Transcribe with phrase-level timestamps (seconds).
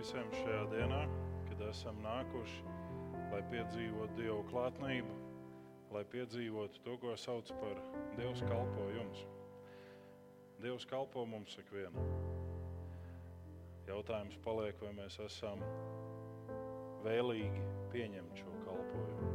[0.00, 0.98] visiem šajā dienā,
[1.44, 2.60] kad esam nākuši,
[3.34, 5.16] lai piedzīvotu Dievu klātnību,
[5.92, 7.76] lai piedzīvotu to, ko sauc par
[8.16, 9.26] Dievs kalpo jums.
[10.64, 12.08] Dievs kalpo mums ikvienam.
[13.90, 15.60] Jautājums paliek, vai mēs esam
[17.04, 19.34] vēlīgi pieņemt šo kalpojumu.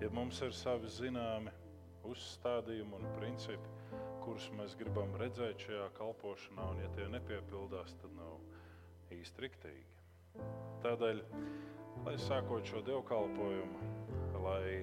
[0.00, 1.52] Ja mums ir savi zināmi
[2.08, 3.76] uzstādījumi un principi,
[4.24, 8.40] kurus mēs gribam redzēt šajā kalpošanā, un ja tie nepiepildās, tad nav
[9.20, 9.97] īsti riktīgi.
[10.84, 11.22] Tādēļ,
[12.06, 13.92] lai sākot šo dievkalpojumu,
[14.44, 14.82] lai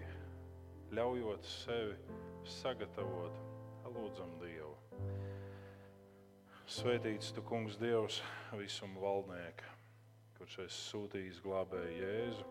[0.96, 1.96] ļaujot sevi
[2.46, 3.40] sagatavot,
[3.96, 4.74] lūdzam Dievu.
[6.66, 8.20] Svētīts tu, Kungs, Dievs,
[8.58, 9.70] visuma valdnieka,
[10.38, 12.48] kurš esi sūtījis glābēju Jēzu,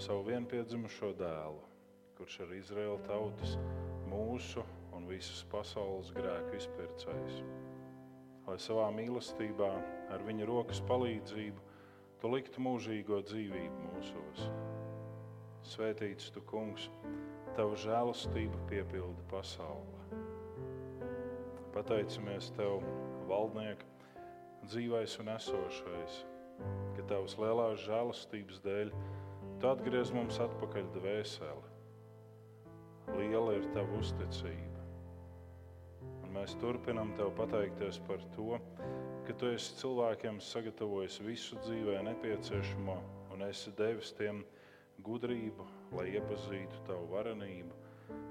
[0.00, 1.60] savu vienpiedzimušo dēlu,
[2.18, 3.58] kurš ir Izraēla tautas,
[4.10, 4.64] mūsu
[4.96, 7.42] un visas pasaules grēku izpircējs.
[8.44, 9.70] Lai savā mīlestībā,
[10.12, 11.68] ar viņa rokas palīdzību,
[12.24, 14.46] tu liktu mūžīgo dzīvību mūsos.
[15.68, 16.86] Svētīts tu, Kungs,
[17.52, 20.22] tavu žēlastību piepilda pasaule.
[21.74, 22.80] Pateicamies Tev,
[23.28, 23.84] valdniek,
[24.64, 26.16] dzīvais un esošais,
[26.96, 28.94] ka Tavas lielās žēlastības dēļ
[29.60, 31.68] Tu atgriez mums atpakaļ dvēseli.
[33.20, 34.88] Liela ir Tava uzticība.
[36.24, 38.56] Un mēs turpinam Tev pateikties par to,
[39.24, 42.96] ka tu esi cilvēkiem sagatavojis visu dzīvē nepieciešamo
[43.32, 44.42] un esi devis tiem
[45.06, 45.64] gudrību,
[45.96, 47.78] lai iepazītu tavu varenību,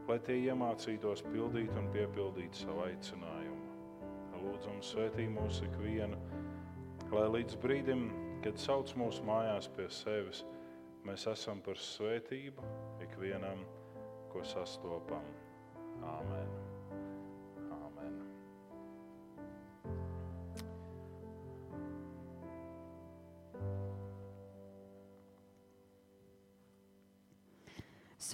[0.09, 3.61] lai tie iemācītos pildīt un piepildīt savu aicinājumu.
[4.44, 6.19] Lūdzam, svētī mūsu ikvienu,
[7.14, 8.09] lai līdz brīdim,
[8.44, 10.44] kad sauc mūsu mājās pie sevis,
[11.08, 12.67] mēs esam par svētību
[13.08, 13.64] ikvienam,
[14.33, 15.25] ko sastopam.
[16.17, 16.72] Āmen!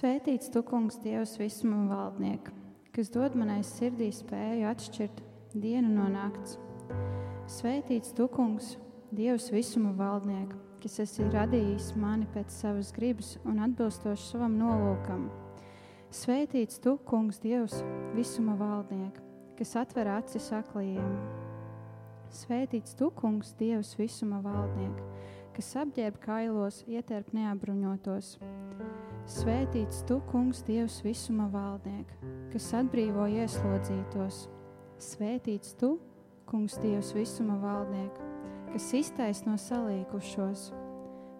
[0.00, 2.54] Svētīts tu, kungs, Dievs, visuma valdnieka,
[2.96, 5.18] kas dod manai sirdī spēju atšķirt
[5.52, 6.54] dienu no nakts.
[7.52, 8.78] Svētīts tu, kungs,
[9.12, 15.28] Dievs, visuma valdnieka, kas esi radījis mani pēc savas gribas un atbilstoši savam nolūkam.
[16.16, 17.82] Svētīts tu, kungs, Dievs,
[18.16, 19.20] visuma valdnieka,
[19.60, 21.12] kas atver acis aklajiem.
[22.40, 25.12] Svētīts tu, kungs, Dievs, visuma valdnieka,
[25.60, 28.38] kas apģērb kailos, ietērp neapbruņotos.
[29.28, 32.08] Svētīts tu, kungs, Dievs, visuma valdniek,
[32.52, 34.46] kas atbrīvo ieslodzītos.
[35.00, 35.98] Svētīts tu,
[36.48, 38.16] kungs, Dievs, visuma valdniek,
[38.72, 40.70] kas iztaisno salīkušos.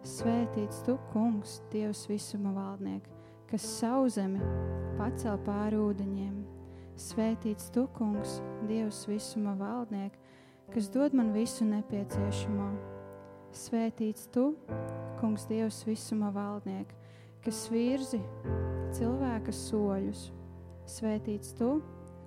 [0.06, 3.04] Svētīts tu, kungs, Dievs, visuma valdniek,
[3.50, 4.40] kas sauzemi
[4.98, 6.38] pacel pāri ūdeņiem.
[7.00, 8.38] Svētīts tu, kungs,
[8.69, 10.14] Dievs, visuma valdniek,
[10.72, 12.70] kas dod man visu nepieciešamo.
[13.56, 14.52] Svētīts tu,
[15.20, 16.92] kungs, Dievs, visuma valdniek,
[17.44, 18.20] kas virzi
[18.96, 20.28] cilvēka soļus.
[20.90, 21.78] Svētīts tu,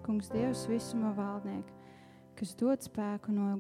[0.04, 1.68] Kungs, Dievs, visuma valdniek,
[2.40, 3.52] kas dod spēku no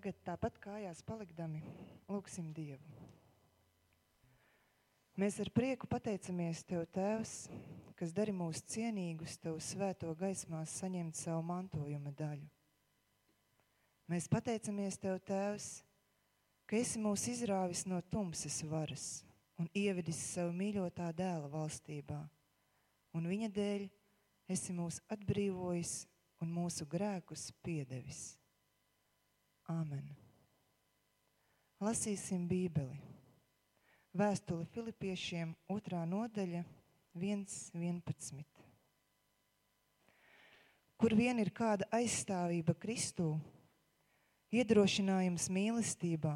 [0.00, 1.58] Tagad tāpat kājās palikdami,
[2.08, 3.02] lūgsim Dievu.
[5.20, 7.34] Mēs ar prieku pateicamies Tev, Tēvs,
[8.00, 12.48] kas dari mūs cienīgus Tev svēto gaismās saņemt savu mantojuma daļu.
[14.08, 15.68] Mēs pateicamies Tev, Tēvs,
[16.64, 19.06] ka esi mūs izrāvis no tumsas varas
[19.60, 22.24] un ievedis savu mīļotā dēla valstībā,
[23.20, 23.88] un viņa dēļ
[24.48, 25.96] esi mūs atbrīvojis
[26.40, 28.39] un mūsu grēkus piedevis.
[29.70, 30.02] Āmen.
[31.78, 32.96] Lasīsim Bībeli.
[34.18, 36.64] Vēstuli Filipiešiem, otrā nodaļa,
[37.14, 38.42] 1.11.
[40.98, 43.28] Kur vien ir kāda aizstāvība Kristū,
[44.50, 46.34] iedrošinājums mīlestībā,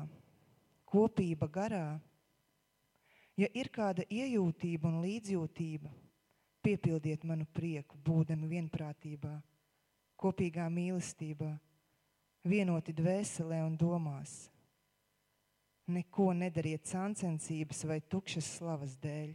[0.86, 1.98] kopība garā,
[3.34, 5.90] ja ir kāda iejūtība un līdzjūtība,
[6.62, 9.36] piepildiet manu prieku, būdami vienprātībā,
[10.22, 11.56] kopīgā mīlestībā
[12.44, 14.48] vienoti dvēselē un domās.
[15.90, 19.34] Neko nedariet sāncensības vai tukšas slavas dēļ,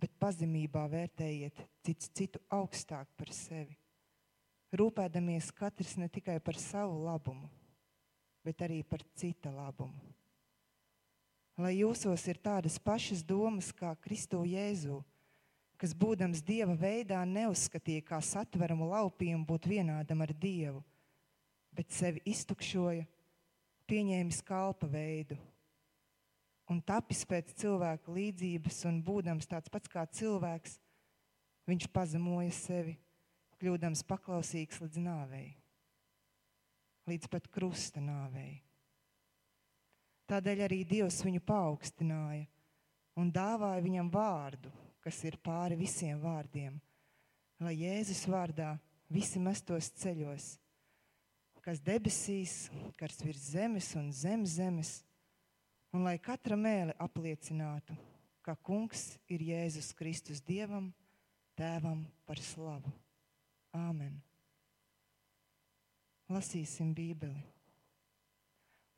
[0.00, 3.76] bet pazemībā vērtējiet cits citu augstāk par sevi,
[4.76, 7.48] rūpēdamies katrs ne tikai par savu labumu,
[8.44, 10.12] bet arī par cita labumu.
[11.56, 14.98] Lai jūsos ir tādas pašas domas kā Kristu Jēzu,
[15.80, 20.82] kas būdams Dieva veidā neuzskatīja kā satveramu laupījumu būt vienādam ar Dievu,
[21.76, 23.04] bet sevi iztukšoja,
[23.86, 25.36] pieņēmis kalpa veidu
[26.72, 30.78] un tapis pēc cilvēka līdzības un būdams tāds pats kā cilvēks,
[31.70, 32.96] viņš pazemoja sevi,
[33.60, 35.46] kļūdams paklausīgs līdz nāvei,
[37.06, 38.62] līdz pat krusta nāvei.
[40.26, 42.48] Tādēļ arī Dievs viņu paaugstināja
[43.16, 44.72] un dāvāja viņam vārdu,
[45.06, 46.80] kas ir pāri visiem vārdiem,
[47.62, 48.74] lai Jēzus vārdā
[49.06, 50.54] visi mestos ceļos–
[51.66, 55.00] kas debesīs, kas virs zemes un zem zemes,
[55.90, 57.96] un lai katra mēle apliecinātu,
[58.46, 60.92] ka Kungs ir Jēzus Kristus Dievam,
[61.58, 62.92] Tēvam par slavu.
[63.74, 64.14] Āmen.
[66.30, 67.42] Lasīsim Bībeli.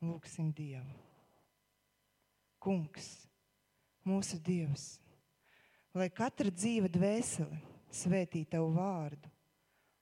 [0.05, 0.93] Lūksim Dievu.
[2.61, 3.09] Kungs,
[4.05, 4.99] mūsu Dievs,
[5.97, 7.63] lai katra dzīva dvēsele
[7.95, 9.31] svētī Tavu vārdu,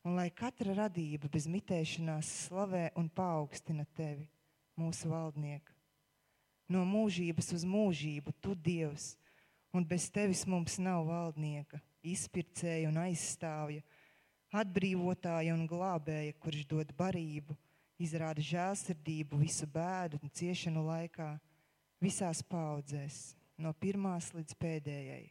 [0.07, 4.29] un lai katra radība bez mitēšanās slavē un paaugstina tevi,
[4.79, 5.75] mūsu valdnieku.
[6.71, 9.15] No mūžības uz mūžību tu, Dievs,
[9.75, 13.83] un bez tevis mums nav valdnieka, izpircēja un aizstāvja,
[14.55, 17.59] atbrīvotāja un glābēja, kurš dod barību,
[17.99, 21.33] izrāda žēlsirdību visu bēdu un ciešanu laikā,
[22.03, 25.25] visās paudzēs, no pirmās līdz pēdējai.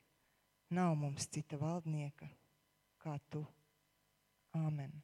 [0.76, 2.28] Nav mums cita valdnieka
[3.06, 3.46] kā tu.
[4.56, 5.04] Amen.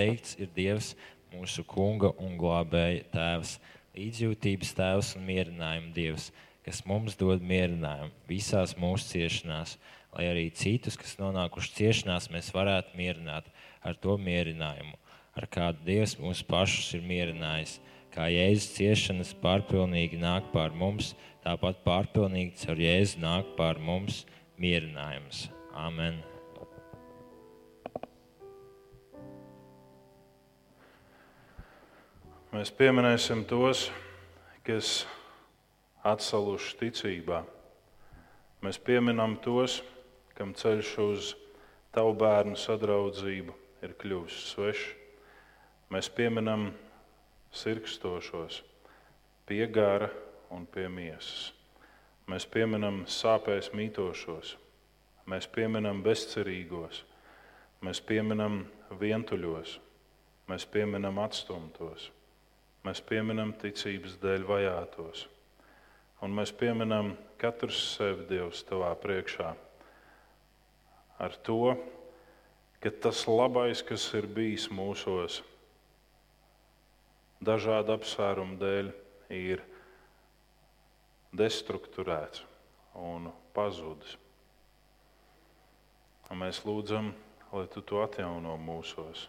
[0.00, 0.94] Teikts ir Dievs,
[1.34, 3.58] mūsu kunga un glābēja tēvs,
[3.96, 6.30] līdzjūtības tēvs un mierinājuma Dievs,
[6.66, 9.76] kas mums dod mierinājumu visās mūsu ciešanās,
[10.14, 13.50] lai arī citus, kas nonākuši ciešanās, mēs varētu mierināt
[13.86, 14.96] ar to mierinājumu,
[15.36, 17.78] ar kādu Dievs mūs pašus ir mierinājis.
[18.10, 21.12] Kā Jēzus ciešanas pārpilnīgi nāk pār mums,
[21.44, 24.24] tāpat pārpilnīgi caur Jēzu nāk pār mums
[24.58, 25.46] mierinājums.
[25.78, 26.18] Amen.
[32.50, 33.84] Mēs pieminēsim tos,
[34.66, 35.04] kas
[36.02, 37.44] atsaluši ticībā.
[38.66, 39.76] Mēs pieminam tos,
[40.34, 41.30] kam ceļš uz
[41.94, 43.54] tavu bērnu sadraudzību
[43.86, 44.90] ir kļuvis svešs.
[45.94, 46.72] Mēs pieminam
[47.54, 48.60] sirkstošos,
[49.46, 50.10] pie gara
[50.50, 51.52] un pie miesas.
[52.26, 54.56] Mēs pieminam sāpēs mītošos,
[55.30, 57.04] mēs pieminam bezcerīgos,
[57.86, 58.64] mēs pieminam
[58.98, 59.78] vientuļos,
[60.50, 62.10] mēs pieminam atstumtos,
[62.86, 65.26] mēs pieminam ticības dēļ vajātos.
[66.24, 69.54] Un mēs pieminam katru sevi Dievs tavā priekšā
[71.20, 71.76] ar to,
[72.80, 75.42] ka tas labais, kas ir bijis mūsos,
[77.44, 78.88] dažādu apsvērumu dēļ,
[79.36, 79.60] ir
[81.36, 82.42] destruktūrēts
[82.96, 84.16] un pazudis.
[86.30, 87.12] Un mēs lūdzam,
[87.52, 89.26] lai tu to atjauno mūsos.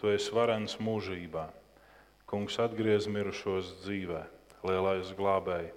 [0.00, 1.46] Tu esi varens mūžībā.
[2.34, 4.24] Kungs atgriez mirušos dzīvē,
[4.66, 5.68] lielais glābēji.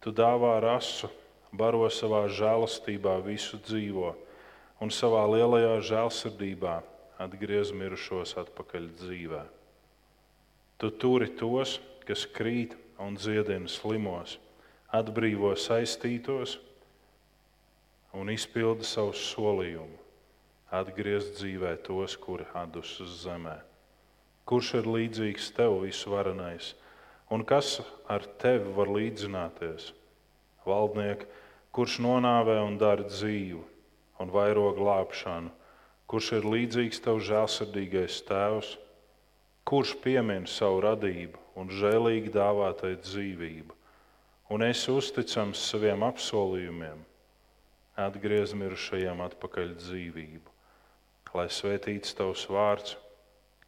[0.00, 1.10] Tu dāvā rasu,
[1.52, 4.14] baro savā žēlastībā visu dzīvo
[4.80, 6.78] un savā lielajā žēlsirdībā
[7.20, 9.42] atgriez mirušos atpakaļ dzīvē.
[10.80, 11.76] Tu turi tos,
[12.08, 14.38] kas krīt un dziedina slimos,
[14.88, 16.56] atbrīvo saistītos
[18.16, 20.00] un izpilda savu solījumu,
[20.80, 23.58] atgriezt dzīvē tos, kuri atdus uz zemē.
[24.44, 26.74] Kurš ir līdzīgs tev, visvarenais,
[27.32, 27.78] un kas
[28.12, 29.92] ar tevi var līdzināties?
[30.68, 31.28] Valdnieki,
[31.72, 33.62] kurš nonāvē un dara dzīvu
[34.20, 35.48] un vairo glābšanu,
[36.06, 38.74] kurš ir līdzīgs tev žēlsirdīgais tēvs,
[39.64, 43.72] kurš piemin savu radību un žēlīgi dāvātai dzīvību,
[44.52, 47.00] un es uzticams saviem apsolījumiem,
[47.96, 50.52] atgriez mirušajiem atpakaļ dzīvību,
[51.34, 52.98] lai svētīts tavs vārds,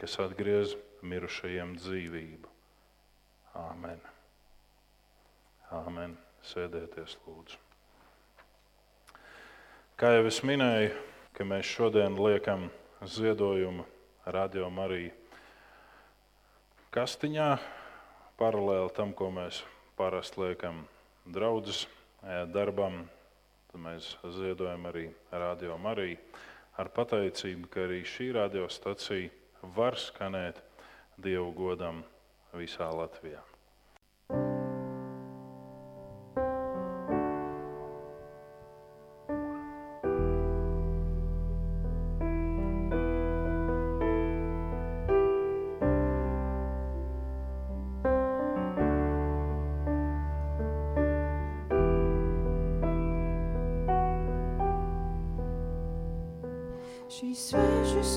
[0.01, 0.77] kas atgriez
[1.07, 2.51] mirušajiem dzīvību.
[3.57, 4.01] Āmen.
[5.73, 6.17] Āmen.
[6.47, 7.57] Sēdieties, lūdzu.
[9.99, 10.93] Kā jau es minēju,
[11.35, 12.69] ka mēs šodien liekam
[13.03, 13.87] ziedojumu
[14.31, 15.15] Radio Mariju
[16.95, 17.49] kastiņā,
[18.39, 19.63] paralēli tam, ko mēs
[19.99, 20.85] parasti liekam
[21.27, 21.87] draudzes
[22.55, 23.03] darbam.
[23.73, 26.21] Tad mēs ziedojam arī Radio Mariju
[26.77, 30.63] ar pateicību, ka arī šī radiostacija var skanēt
[31.17, 32.05] Dievu godam
[32.57, 33.43] visā Latvijā.
[57.17, 58.17] Šīs vēžas,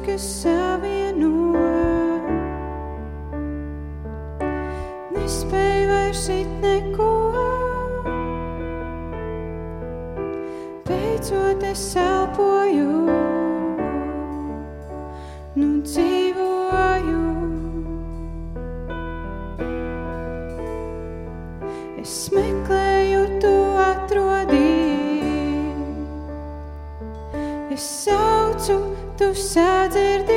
[29.19, 30.28] tu sadzirdi.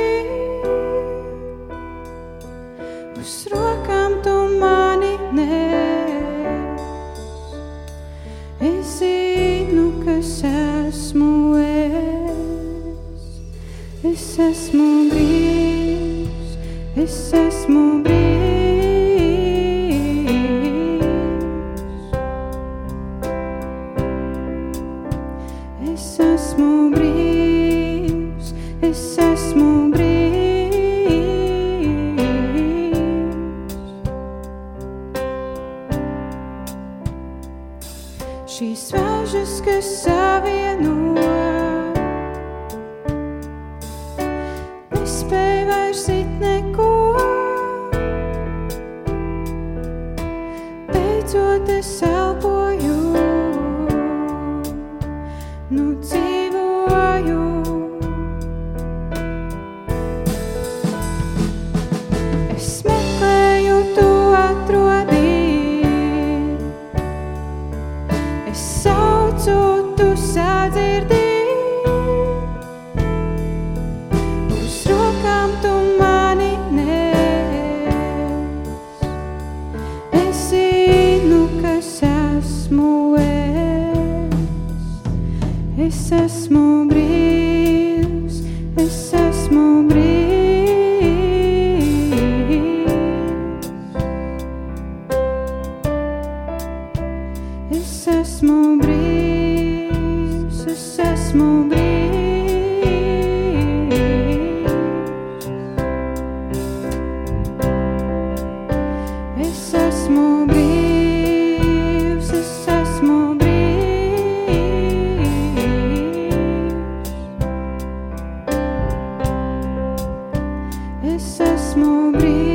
[121.15, 122.52] es esmu brīvs.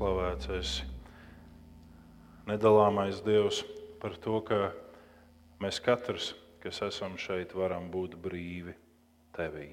[0.00, 0.84] Slavēts esi
[2.48, 3.58] nedalāmais Dievs
[4.00, 4.70] par to, ka
[5.60, 6.30] mēs katrs,
[6.62, 8.72] kas esam šeit, varam būt brīvi
[9.36, 9.66] tevī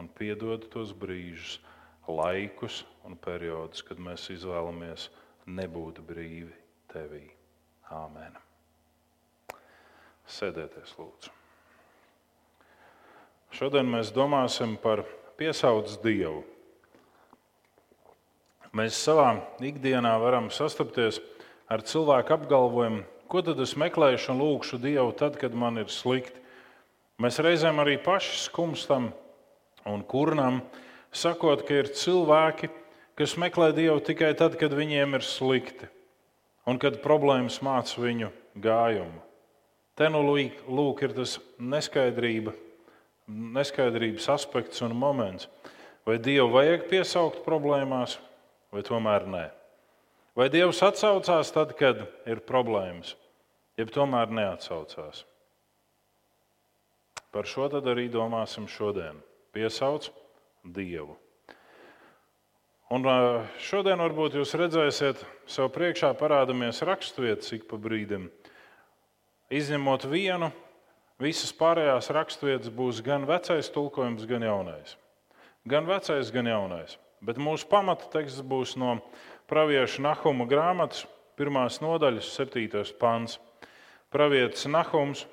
[0.00, 1.58] un piedod tos brīžus,
[2.08, 5.10] laikus un periodus, kad mēs izvēlamies
[5.44, 6.56] nebūt brīvi
[6.88, 7.26] tevī.
[7.92, 8.40] Āmen.
[10.32, 11.36] Sēdieties, lūdzu.
[13.52, 15.04] Šodien mēs domāsim par
[15.36, 16.40] piesauc Dievu.
[18.72, 21.18] Mēs savā ikdienā varam sastapties
[21.68, 26.40] ar cilvēku apgalvojumu, ko tad es meklēšu un lūgšu Dievu tad, kad man ir slikti.
[27.20, 29.10] Mēs reizēm arī paši skumstam
[29.84, 30.62] un kurnam,
[31.12, 32.72] sakot, ka ir cilvēki,
[33.20, 35.92] kas meklē Dievu tikai tad, kad viņiem ir slikti
[36.64, 39.20] un kad problēmas māca viņu gājumu.
[40.00, 42.56] Te nu lūk, ir tas neskaidrība,
[43.28, 45.50] neskaidrības aspekts un moments.
[46.08, 48.16] Vai Dievu vajag piesaukt problēmās,
[48.72, 49.44] vai tomēr nē?
[50.36, 53.12] Vai Dievs atsaucās tad, kad ir problēmas,
[53.76, 55.26] jeb tomēr neatsaucās?
[57.32, 59.20] Par šo tad arī domāsim šodien.
[59.52, 60.08] Piesauc
[60.64, 61.16] Dievu.
[62.92, 63.06] Un
[63.60, 68.26] šodien varbūt jūs redzēsiet, sev priekšā parādāmies raksturvietas ik pa brīdim.
[69.52, 70.50] Izņemot vienu,
[71.20, 74.96] visas pārējās raksturvietas būs gan vecais tulkojums, gan jaunais.
[75.68, 76.98] Gan vecais, gan jaunais.
[77.22, 78.96] Bet mūsu pamata teksts būs no
[79.50, 81.04] pravieša Nahuma grāmatas,
[81.38, 83.38] pirmās nodaļas, septītais pants.
[84.12, 85.24] Pravietis Nahums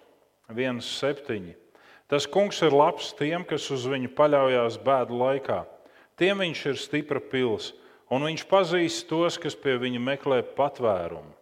[0.53, 1.55] 1,7.
[2.09, 5.59] Tas kungs ir labs tiem, kas uz viņu paļaujas bēdu laikā.
[6.17, 7.71] Tiem viņš ir stipra pils,
[8.09, 11.35] un viņš pazīst tos, kas pie viņa meklē patvērumu.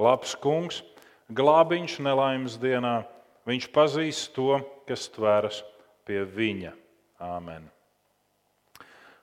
[0.00, 0.82] Labs kungs,
[1.30, 3.02] glābiņš nelaimes dienā,
[3.46, 5.62] viņš pazīst to, kas tveras
[6.08, 6.74] pie viņa.
[7.20, 7.68] Āmen.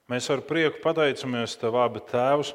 [0.07, 2.53] Mēs ar prieku pateicamies Tev, abi Tēvs,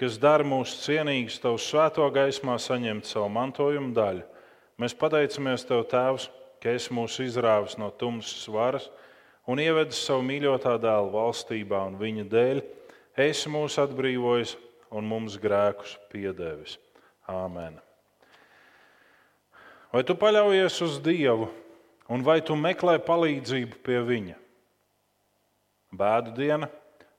[0.00, 4.22] kas dara mūs cienīgus Tavu svēto gaismā saņemt savu mantojumu daļu.
[4.80, 6.30] Mēs pateicamies Tev, Tēvs,
[6.64, 8.86] ka esi mūs izrāvis no tumsas varas
[9.44, 12.62] un ievedis savu mīļotā dēla valstībā, un viņa dēļ
[13.20, 14.54] esi mūs atbrīvojis
[14.96, 16.78] un mums grēkus piedevis.
[17.28, 17.76] Āmen.
[19.92, 21.50] Vai tu paļaujies uz Dievu,
[22.08, 24.38] un vai tu meklē palīdzību pie Viņa?
[25.94, 26.70] Bēdu diena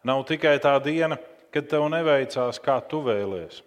[0.05, 1.17] nav tikai tā diena,
[1.53, 3.61] kad tev neveicās, kā tu vēlies,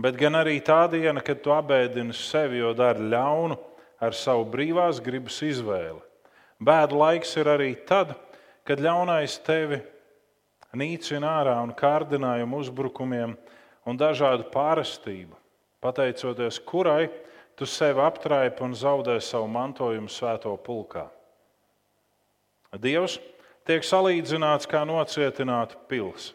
[0.00, 3.58] bet gan arī tā diena, kad tu apbēdini sevi, jo dari ļaunu
[4.00, 6.00] ar savu brīvās gribas izvēli.
[6.60, 8.12] Bēdu laiks ir arī tad,
[8.68, 9.80] kad ļaunais tevi
[10.76, 13.34] nīcina ārā un kārdinājumu uzbrukumiem
[13.88, 15.34] un dažādu pārestību,
[15.82, 17.08] pateicoties kurai
[17.56, 21.08] tu sevi aptraipi un zaudē savu mantojumu svēto pulkā.
[22.78, 23.18] Dievs
[23.70, 26.34] tiek salīdzināts kā nocietināta pilsēta,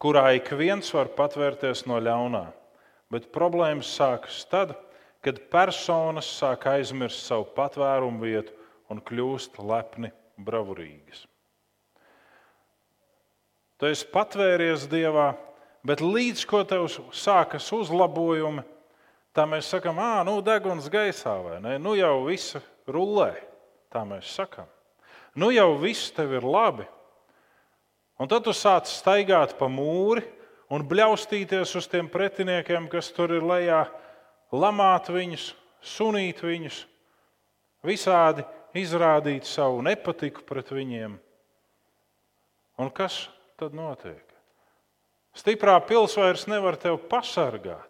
[0.00, 2.46] kurā ik viens var patvērties no ļaunā,
[3.12, 4.72] bet problēmas sākas tad,
[5.22, 8.56] kad personas sāk aizmirst savu patvērumu vietu
[8.90, 11.22] un kļūst lepni bravurīgas.
[13.78, 15.32] Tu esi patvēries Dievā,
[15.86, 18.64] bet līdz ko tev sākas uzlabojumi,
[19.36, 21.78] tā mēs sakām, ah, nu, deguns gaisā vai ne?
[21.82, 22.56] Nu jau viss
[22.90, 23.34] rullē.
[23.92, 24.70] Tā mēs sakām.
[25.34, 26.86] Nu jau viss tev ir labi.
[28.20, 30.22] Un tad tu sāc staigāt pa mūri
[30.72, 33.86] un bļaustīties uz tiem pretiniekiem, kas tur ir lejā,
[34.52, 36.82] lamāt viņus, sunīt viņus,
[37.84, 38.44] visādi
[38.78, 41.16] izrādīt savu nepatiku pret viņiem.
[42.80, 43.26] Un kas
[43.60, 44.22] tad notiek?
[45.32, 47.88] Stiprā pils vairs nevar tevi pasargāt.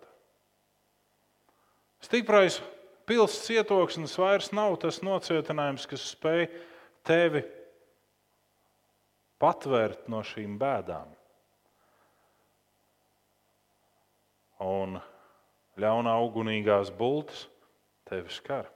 [2.02, 2.58] Stiprais
[3.06, 6.48] pils cietoksnis vairs nav tas nocietinājums, kas spēj
[7.06, 7.42] tevi
[9.42, 11.10] patvērt no šīm bēdām.
[14.62, 15.00] Un
[15.82, 17.48] ļaunā ugunīgās bultas
[18.06, 18.68] tevi skar.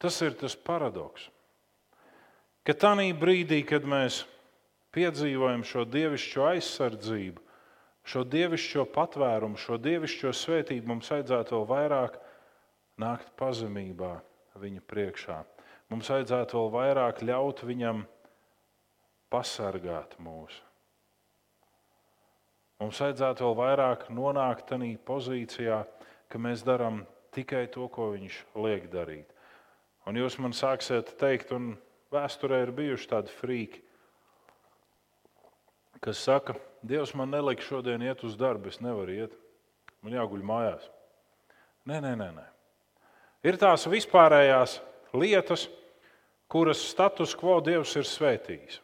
[0.00, 1.28] Tas ir tas paradoks.
[2.64, 4.22] Ka tajā brīdī, kad mēs
[4.96, 7.42] piedzīvojam šo dievišķo aizsardzību,
[8.08, 12.16] šo dievišķo patvērumu, šo dievišķo svētību, mums vajadzētu vēl vairāk
[13.00, 14.14] nākt pazemībā
[14.60, 15.40] viņa priekšā.
[15.92, 18.04] Mums vajadzētu vēl vairāk ļaut viņam
[19.32, 20.56] pasargāt mūs.
[22.80, 25.82] Mums vajadzētu vēl vairāk nonākt tādā pozīcijā,
[26.28, 29.30] ka mēs darām tikai to, ko viņš liek darīt.
[30.08, 31.74] Un jūs man sāksiet teikt, un
[32.12, 33.80] vēsturē ir bijuši tādi frīki,
[36.04, 39.36] kas saka, Dievs man nelika šodien iet uz darbu, es nevaru iet,
[40.04, 40.90] man jāguļ mājās.
[41.88, 42.26] Nē, nē, nē.
[42.36, 42.44] nē.
[43.48, 44.76] Ir tās vispārējās
[45.14, 45.68] lietas,
[46.50, 48.80] kuras status quo Dievs ir svētījis.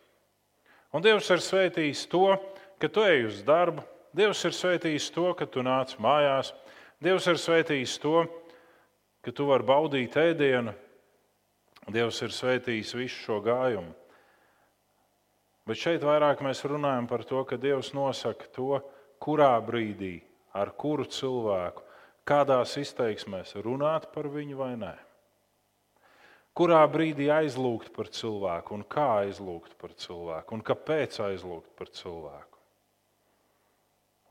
[0.94, 2.34] Un Dievs ir svētījis to,
[2.82, 3.84] ka tu ej uz darbu,
[4.16, 6.50] Dievs ir svētījis to, ka tu nāc mājās,
[7.00, 8.24] Dievs ir svētījis to,
[9.22, 10.74] ka tu vari baudīt ēdienu,
[11.90, 13.94] Dievs ir svētījis visu šo gājumu.
[15.68, 18.80] Bet šeit vairāk mēs runājam par to, ka Dievs nosaka to,
[19.22, 20.16] kurā brīdī,
[20.56, 21.84] ar kuru cilvēku,
[22.26, 24.96] kādās izteiksmēs runāt par viņu vai nē.
[26.56, 32.58] Kurā brīdī aizlūgt par cilvēku, un kā aizlūgt par cilvēku, un kāpēc aizlūgt par cilvēku.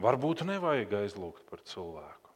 [0.04, 2.34] Varbūt nevajag aizlūgt par cilvēku.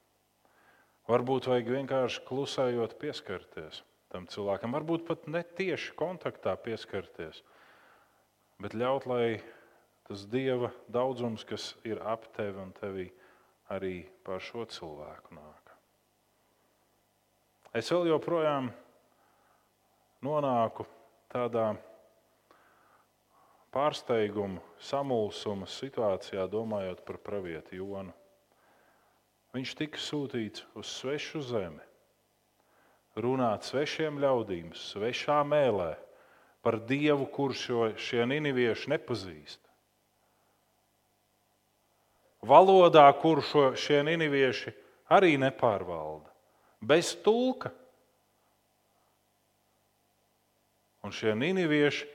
[1.11, 7.41] Varbūt vajag vienkārši klusējot pieskarties tam cilvēkam, varbūt pat ne tieši kontaktā pieskarties
[8.63, 9.41] bet ļaut, lai
[10.07, 13.09] tas dieva daudzums, kas ir ap tevi un tevī,
[13.73, 15.73] arī par šo cilvēku nāk.
[17.73, 18.69] Es vēl joprojām
[20.23, 20.85] nonāku
[21.31, 21.73] tādā
[23.73, 28.13] pārsteiguma, samulsuma situācijā, domājot par pravieti Jonu.
[29.53, 31.83] Viņš tika sūtīts uz svešu zemi,
[33.17, 35.91] runāt svešiem ļaudīm, svešā mēlē,
[36.63, 37.67] par Dievu, kurš
[37.99, 39.59] šie ninivieši nepazīst.
[42.43, 43.43] Valodā, kuru
[43.79, 44.73] šie ninivieši
[45.13, 46.27] arī nepārvalda,
[46.83, 47.71] bez tulka.
[51.03, 52.07] Un šie ninivieši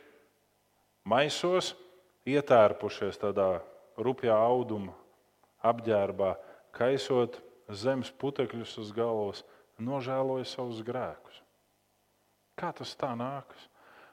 [1.08, 1.74] maisos,
[2.28, 3.58] ietērpušies tādā
[4.00, 4.94] rupjā auduma
[5.64, 6.34] apģērbā,
[6.76, 9.42] kaisot zemes putekļus uz galvas,
[9.78, 11.42] nožēloja savus grēkus.
[12.58, 13.68] Kā tas tā nākas?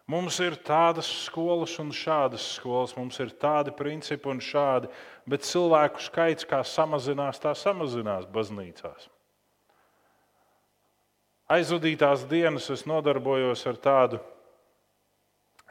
[0.06, 4.92] Mums ir tādas skolas un šādas skolas, mums ir tādi principi un šādi,
[5.26, 9.10] bet cilvēku skaits kā samazinās, tā samazinās baznīcās.
[11.50, 14.22] Aizvadītās dienas es nodarbojos ar tādu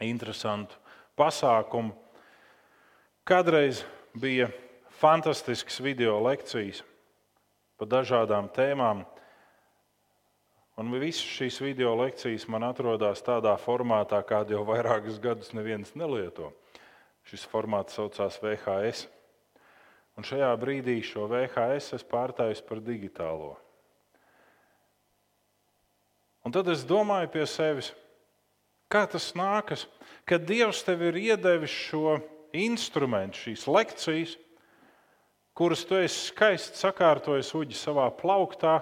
[0.03, 0.75] interesantu
[1.15, 1.93] pasākumu.
[3.25, 4.49] Kādreiz bija
[4.99, 6.83] fantastisks video lekcijas
[7.79, 9.03] par dažādām tēmām.
[10.75, 16.51] Un visas šīs video lekcijas man atrodas tādā formātā, kādu jau vairākus gadus neviens nelieto.
[17.25, 19.07] Šis formāts saucās VHS.
[20.15, 23.55] Un šajā brīdī šo VHS es pārtāju par digitālo.
[26.45, 27.89] Un tad es domāju pie sevis,
[28.91, 29.85] kā tas nākas,
[30.27, 32.19] kad Dievs tev ir iedevis šo
[32.55, 34.35] instrumentu, šīs lekcijas,
[35.55, 38.79] kuras tu esi skaisti sakārtojis uģi savā plauktā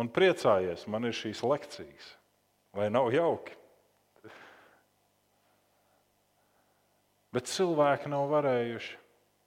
[0.00, 2.14] un priecājies, man ir šīs lekcijas.
[2.74, 3.54] Vai nav jauki?
[7.34, 8.96] Bet cilvēki nav varējuši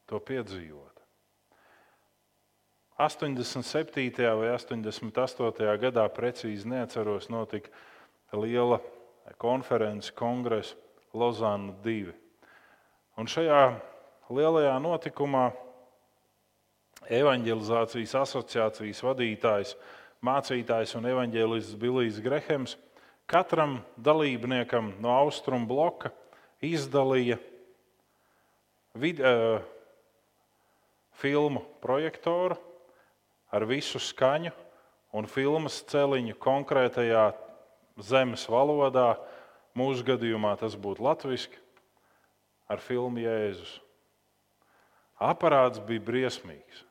[0.08, 0.88] to piedzīvot.
[2.98, 4.26] 87.
[4.39, 5.67] vai 88.
[5.84, 7.70] gadā, precīzi neatceros, notika
[8.34, 8.80] liela
[9.38, 10.76] konference, kongresa
[11.13, 12.12] Lozana 2.
[13.18, 13.62] Un šajā
[14.30, 15.46] lielajā notikumā
[17.08, 19.74] evanģelizācijas asociācijas vadītājs,
[20.26, 22.76] mācītājs un evanģēlists Bilijs Grehems
[23.30, 26.12] katram dalībniekam no austrumu bloka
[26.63, 27.38] izdalīja
[28.98, 29.62] vid, uh,
[31.18, 32.58] filmu projektoru
[33.54, 34.52] ar visu skaņu
[35.18, 37.30] un filmas celiņu konkrētajā
[38.02, 39.16] zemes valodā.
[39.78, 41.54] Mūsu gadījumā tas būtu latviešu
[42.68, 43.78] ar filmu Jēzus.
[45.22, 46.84] Aparāts bija briesmīgs.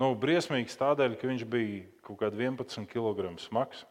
[0.00, 3.84] Nu, briesmīgs tādēļ, ka viņš bija kaut kāds 11 kg smags.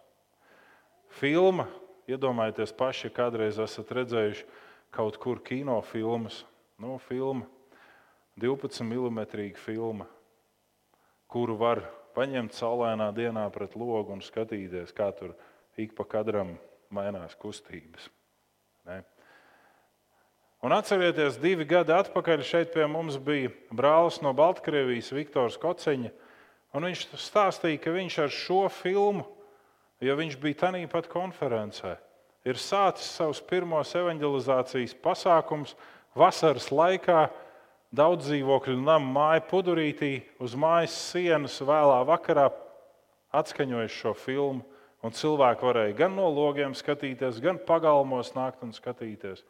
[1.20, 1.68] Filma,
[2.10, 4.46] iedomājieties, paši, kādreiz esat redzējuši
[4.94, 6.44] kaut kur kinofilmas,
[6.82, 7.46] nu, filma,
[8.42, 9.20] 12 mm
[9.62, 10.08] filma,
[11.30, 11.84] kuru var
[12.18, 15.36] paņemt saulainā dienā pret logu un skatīties, kā tur
[15.80, 16.58] ik pa kadram
[16.94, 18.10] mainās kustības.
[18.88, 19.02] Ne?
[20.60, 26.10] Un atcerieties, divi gadi atpakaļ šeit pie mums bija brālis no Baltkrievijas, Viktors Kociņš.
[26.76, 29.24] Viņš stāstīja, ka viņš ar šo filmu,
[30.04, 31.96] jo viņš bija tajā pat konferencē,
[32.46, 35.78] ir sācis savus pirmos evanģelizācijas pasākumus
[36.20, 37.30] vasaras laikā.
[37.90, 40.12] Daudz dzīvokļu namu māju pudurītī
[40.44, 42.52] uz mājas sienas vēlā vakarā
[43.34, 44.62] atskaņojis šo filmu.
[45.06, 49.46] Un cilvēki varēja gan no logiem skatīties, gan pagalmos nākt un skatīties.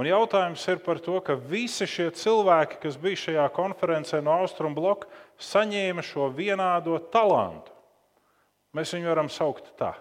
[0.00, 4.74] Un jautājums ir par to, ka visi šie cilvēki, kas bija šajā konferencē no Austrum
[4.74, 7.74] bloka, saņēma šo vienādo talantu.
[8.72, 9.92] Mēs viņu varam saukt tā.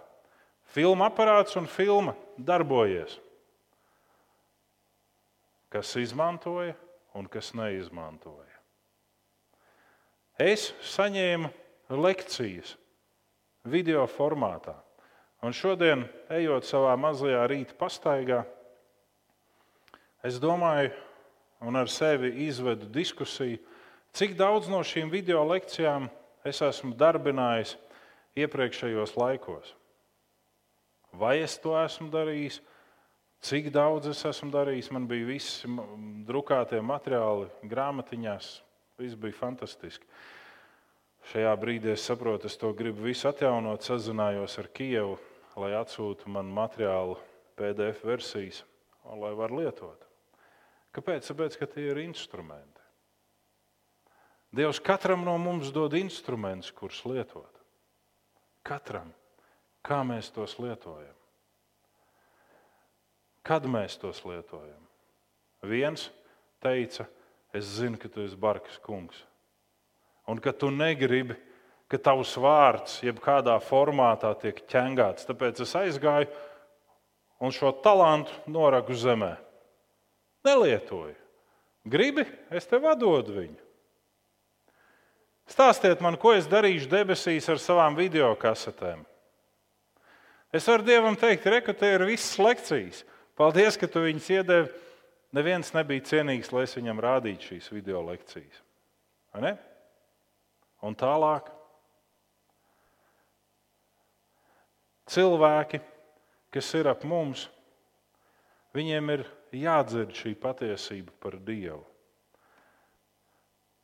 [0.71, 3.17] Filma aparāts un filma darbojies.
[5.71, 6.73] Kas izmantoja
[7.13, 8.47] un kas neizmantoja.
[10.39, 11.51] Es saņēmu
[11.99, 12.77] lekcijas
[13.63, 14.75] video formātā.
[15.41, 18.43] Un šodien, ejot savā mazajā rīta pastaigā,
[20.21, 20.91] Es domāju,
[21.65, 23.57] un ar sevi izvedu diskusiju,
[24.13, 26.05] cik daudz no šīm video lekcijām
[26.45, 27.73] es esmu darbinājis
[28.37, 29.73] iepriekšējos laikos.
[31.17, 32.59] Vai es to esmu darījis,
[33.41, 34.91] cik daudz es esmu darījis.
[34.93, 35.73] Man bija visi
[36.27, 38.53] drukātie materiāli, grāmatiņās.
[39.01, 40.05] Viss bija fantastiski.
[41.29, 43.85] Šajā brīdī es saprotu, es to gribu visu atjaunot.
[43.85, 45.19] Sazinājos ar Kijevu,
[45.61, 47.19] lai atsūtu man materiālu
[47.59, 48.63] PDF versijas,
[49.05, 50.07] un lai var lietot.
[50.95, 51.29] Kāpēc?
[51.29, 52.81] Tāpēc, ka tie ir instrumenti.
[54.51, 57.61] Dievs katram no mums dod instrumentus, kurus lietot.
[58.67, 59.13] Katram.
[59.81, 61.15] Kā mēs tos lietojam?
[63.41, 64.81] Kad mēs tos lietojam?
[65.65, 66.09] Viens
[66.61, 67.07] teica,
[67.55, 69.23] es zinu, ka tu esi Barkas kungs.
[70.29, 71.35] Un ka tu negribi,
[71.91, 75.27] ka tavs vārds jebkādā formātā tiek ķengāts.
[75.27, 76.29] Tāpēc es aizgāju
[77.41, 79.33] un šo talantu noragu zemē.
[80.45, 81.17] Nelietoju.
[81.91, 83.57] Gribi, es tev atdodu viņu.
[85.49, 89.01] Stāstiet man, ko es darīšu debesīs ar savām video kasetēm.
[90.53, 93.01] Es varu Dievam teikt, ka te ir visas lekcijas.
[93.39, 94.71] Paldies, ka tu viņus iedevi.
[95.35, 98.63] Neviens nebija cienīgs, lai es viņam rādītu šīs video lekcijas.
[100.81, 101.49] Un tālāk.
[105.11, 105.81] Cilvēki,
[106.53, 107.45] kas ir ap mums,
[108.73, 111.83] viņiem ir jādzird šī patiesība par Dievu.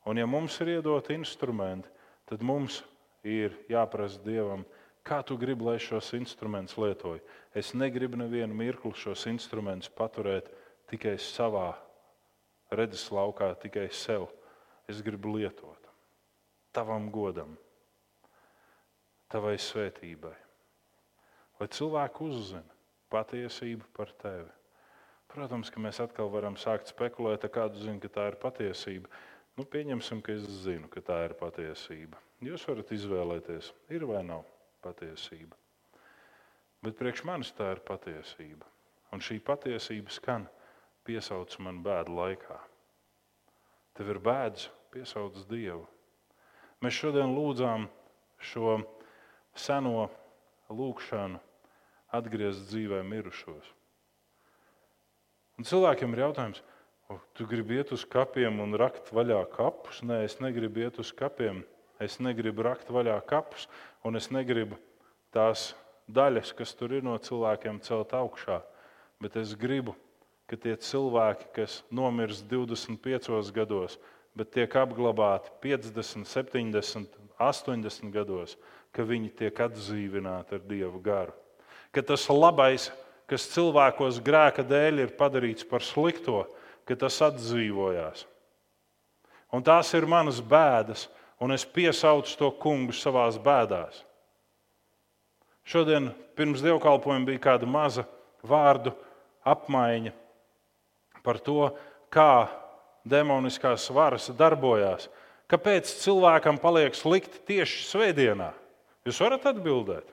[0.08, 1.90] Un, ja mums ir iedoti instrumenti,
[2.30, 2.80] tad mums
[3.28, 4.64] ir jāprasa Dievam,
[5.04, 7.20] kā tu gribi, lai šos instrumentus lietoju.
[7.56, 10.48] Es negribu nevienu mirkli šos instrumentus paturēt
[10.88, 11.74] tikai savā
[12.72, 14.30] redzeslaukā, tikai sev.
[14.88, 15.87] Es gribu lietot
[16.78, 17.56] tavam godam,
[19.34, 20.36] tavai svētībai,
[21.58, 22.78] lai cilvēki uzzina
[23.10, 24.52] patiesību par tevi.
[25.32, 29.10] Protams, ka mēs atkal varam sākt spekulēt, kādu zinu, ka tā ir patiesība.
[29.58, 32.20] Nu, pieņemsim, ka es zinu, ka tā ir patiesība.
[32.46, 34.46] Jūs varat izvēlēties, ir vai nav
[34.86, 35.58] patiesība.
[36.86, 38.70] Bet priekš manis tā ir patiesība.
[39.12, 40.48] Un šī patiesība skan,
[41.08, 42.60] piesauc man bēdu laikā.
[43.98, 45.88] Tev ir bēdas, piesauc Dievu.
[46.86, 47.88] Mēs šodien lūdzām
[48.38, 48.78] šo
[49.58, 50.08] seno
[50.70, 51.40] lūgšanu,
[52.14, 53.72] atgriezt dzīvē mirušos.
[55.58, 56.62] Un cilvēkiem ir jautājums,
[57.34, 60.04] tu gribi iet uz kapiem un rakt vaļā kapus?
[60.06, 61.64] Nē, es negribu iet uz kapiem.
[61.98, 63.66] Es negribu rakt vaļā kapus,
[64.06, 64.78] un es negribu
[65.34, 65.72] tās
[66.06, 68.60] daļas, kas tur ir no cilvēkiem, celt augšā.
[69.18, 69.96] Bet es gribu,
[70.46, 73.98] ka tie cilvēki, kas nomirst 25 gados,
[74.38, 78.56] bet tiek apglabāti 50, 70, 80 gados,
[78.94, 81.36] ka viņi tiek atdzīvināti ar Dieva garu.
[81.94, 82.90] Ka tas labais,
[83.30, 86.46] kas cilvēkos grēka dēļ ir padarīts par slikto,
[86.88, 88.26] ka tas atdzīvojās.
[89.54, 91.08] Un tās ir manas bēdas,
[91.40, 94.04] un es piesaucu to kungu savā bēdās.
[95.68, 98.06] Šodien pirms dievkalpojuma bija kāda maza
[98.48, 98.94] vārdu
[99.48, 100.14] apmaiņa
[101.24, 101.74] par to,
[102.14, 102.48] kā
[103.10, 105.08] demoniskās varas darbojās.
[105.48, 108.52] Kāpēc cilvēkam paliek slikti tieši svētdienā?
[109.08, 110.08] Jūs varat atbildēt.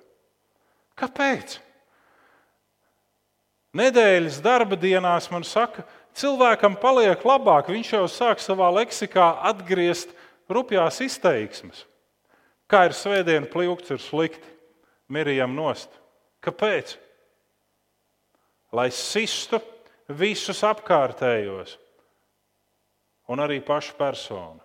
[0.99, 1.59] Kāpēc?
[3.74, 5.82] Nedēļas darba dienās man saka,
[6.14, 7.72] cilvēkam paliek labāk.
[7.74, 10.14] Viņš jau sāk savā leksikā atgriezt
[10.47, 11.82] rupjās izteiksmes.
[12.70, 14.53] Kā ir svētdiena, pļūks ir slikti,
[15.11, 15.90] mirijam nost.
[16.47, 16.95] Kāpēc?
[18.74, 19.59] Lai sistu
[20.07, 21.74] visus apkārtējos
[23.29, 24.61] un arī pašu personu.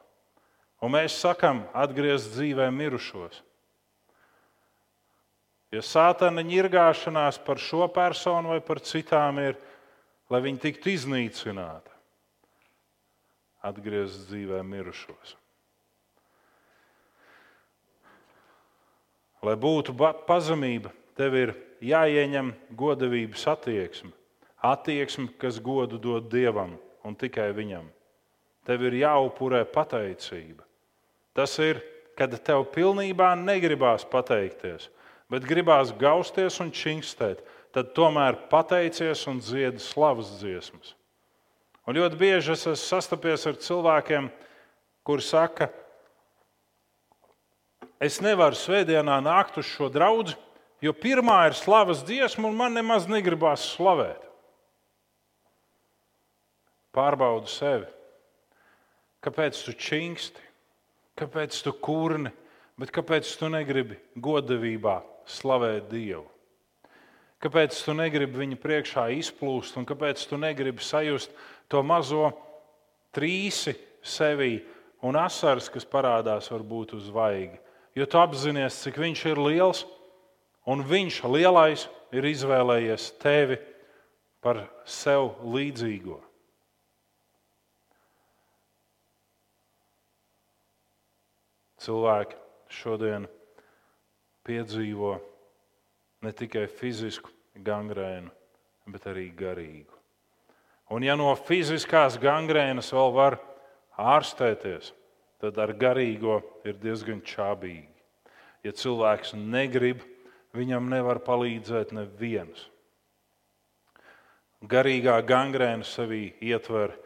[0.79, 3.41] Un mēs sakām, atgriezt dzīvē mirušos.
[5.75, 9.59] Ja sātana ņirgāšanās par šo personu vai par citām ir,
[10.31, 11.91] lai viņi tiktu iznīcināti,
[13.65, 15.35] atgriezt dzīvē mirušos.
[19.45, 19.93] Lai būtu
[20.27, 21.53] pazemība, tev ir
[21.85, 24.11] jāieņem godavības attieksme.
[24.59, 26.75] Attieksme, kas godu dod Dievam
[27.07, 27.87] un tikai Viņam.
[28.69, 30.61] Tev ir jāupurē pateicība.
[31.33, 31.79] Tas ir,
[32.13, 34.91] kad tev pilnībā negribās pateikties,
[35.31, 37.41] bet gribās gausties un čingstēt,
[37.73, 40.93] tad tomēr pateicies un dziedi slavas dziesmas.
[41.89, 44.29] Un ļoti bieži es esmu sastapies ar cilvēkiem,
[45.01, 45.71] kuri saka,
[47.97, 50.35] es nevaru svētdienā nākt uz šo draugu,
[50.85, 54.21] jo pirmā ir slavas dziesma, un man nemaz negribās slavēt.
[56.93, 57.87] Pārbaudu sevi.
[59.19, 60.43] Kāpēc tu čingsti?
[61.19, 62.31] Kāpēc tu kurni?
[62.79, 66.23] Bet kāpēc tu negribi godavībā slavēt Dievu?
[67.43, 71.31] Kāpēc tu negribi viņa priekšā izplūst, un kāpēc tu negribi sajust
[71.71, 72.33] to mazo
[73.15, 74.61] trīsi sevī
[75.03, 77.59] un asaras, kas parādās varbūt uz vaigi?
[77.95, 79.83] Jo tu apzinājies, cik viņš ir liels,
[80.67, 83.59] un viņš lielais ir izvēlējies tevi
[84.43, 86.19] par sev līdzīgo.
[91.79, 92.35] Cilvēki
[92.69, 93.27] šodien
[94.47, 95.13] piedzīvo
[96.25, 97.31] ne tikai fizisku
[97.63, 98.31] gangrēnu,
[98.91, 99.95] bet arī garīgu.
[100.89, 103.37] Un ja no fiziskās gangrēnas vēl var
[103.99, 104.91] ārstēties,
[105.39, 107.87] tad ar garīgo ir diezgan čābīgi.
[108.65, 110.01] Ja cilvēks negrib,
[110.55, 112.65] viņam nevar palīdzēt neviens.
[114.59, 116.97] Garīgā gangrēna sevī ietver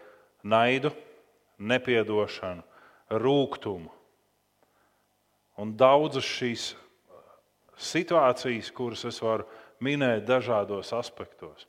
[0.41, 0.89] naidu,
[1.61, 2.63] nepiedošanu,
[3.21, 3.91] rūkumu,
[5.61, 6.71] Un daudzas šīs
[7.77, 9.45] situācijas, kuras es varu
[9.83, 11.67] minēt dažādos aspektos.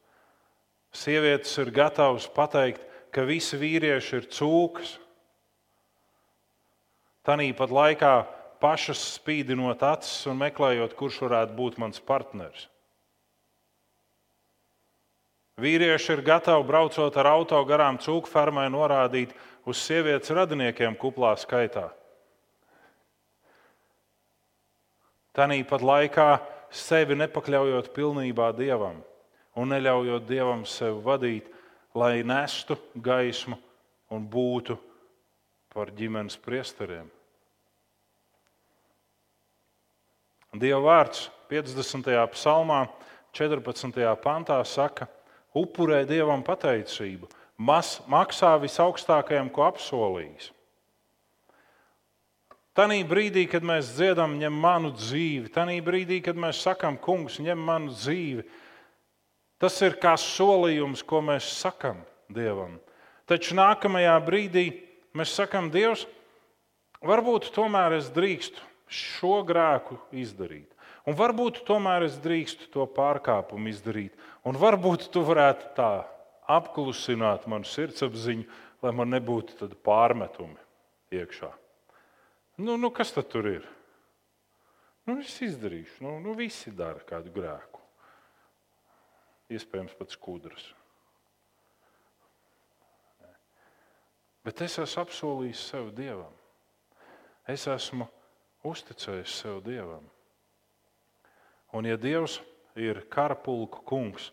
[0.95, 4.95] Sievietes ir gatavas pateikt, ka visi vīrieši ir cūkas.
[7.24, 8.14] Tāpat laikā
[8.62, 12.68] pašas spīdinot acis un meklējot, kurš varētu būt mans partneris.
[15.61, 19.35] Vīrieši ir gatavi braucot ar auto garām cūku fermai norādīt
[19.70, 21.93] uz sievietes radiniekiem kuplā skaitā.
[25.35, 26.28] Tāpat laikā
[26.70, 29.01] sevi nepakļaujot pilnībā dievam
[29.59, 31.51] un neļaujot dievam sevi vadīt,
[31.95, 33.59] lai nestu gaismu
[34.14, 34.76] un būtu
[35.74, 37.11] par ģimenes priesteriem.
[40.55, 42.14] Dieva vārds 50.
[42.30, 42.85] psalmā,
[43.35, 44.07] 14.
[44.22, 45.09] pantā saka,
[45.51, 47.26] upurē dievam pateicību,
[47.59, 50.53] mas, maksā visaugstākajam, ko apsolījis.
[52.75, 57.61] Tanī brīdī, kad mēs dziedam, ņem manu dzīvi, tanī brīdī, kad mēs sakām, kungs, ņem
[57.62, 58.43] manu dzīvi,
[59.62, 62.03] tas ir kā solījums, ko mēs sakām
[62.35, 62.81] Dievam.
[63.31, 64.66] Taču nākamajā brīdī
[65.14, 66.03] mēs sakām, Dievs,
[66.99, 70.75] varbūt tomēr es drīkstu šo grēku izdarīt.
[71.07, 74.14] Un varbūt tomēr es drīkstu to pārkāpumu izdarīt.
[74.43, 75.93] Un varbūt tu varētu tā
[76.51, 78.49] apklusināt manu sirdsapziņu,
[78.83, 80.59] lai man nebūtu pārmetumi
[81.14, 81.55] iekšā.
[82.57, 83.66] Nu, nu, kas tad tur ir?
[85.05, 86.05] Nu, es izdarīšu.
[86.05, 87.82] Nu, nu, visi dara kādu grēku.
[89.52, 90.70] Iespējams, pat skudras.
[94.44, 96.32] Bet es esmu apsolījis sev dievam.
[97.48, 98.07] Es esmu
[98.64, 100.05] uzticējis sev dievam.
[101.74, 102.38] Un, ja Dievs
[102.78, 104.30] ir karapulku kungs,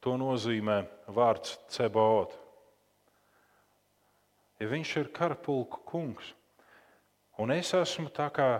[0.00, 2.34] to nozīmē vārds ceboot.
[4.60, 6.34] ja viņš ir karapulku kungs,
[7.40, 8.58] un es esmu tā kā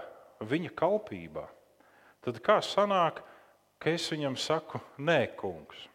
[0.49, 1.45] viņa kalpībā,
[2.25, 3.21] tad kā sanāk,
[3.81, 5.87] ka es viņam saku, nē, kungs?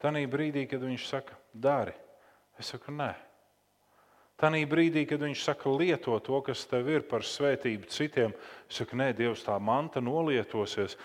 [0.00, 1.92] Tanī brīdī, kad viņš saka, dari,
[2.60, 3.12] es saku, nē.
[4.40, 8.32] Tanī brīdī, kad viņš saka, lieto to, kas tev ir par svētību citiem,
[8.68, 10.96] es saku, nē, Dievs, tā manta nolietosies.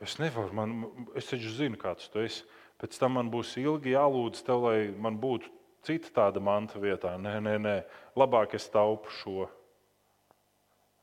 [0.00, 0.76] Es nevaru, man,
[1.16, 2.44] es taču zinu, kāds tu esi.
[2.80, 5.48] Pēc tam man būs ilgi jālūdz tev, lai man būtu
[5.86, 7.14] cita tāda manta vietā.
[7.20, 7.76] Nē, nē, nē,
[8.18, 9.46] labāk es taupu šo.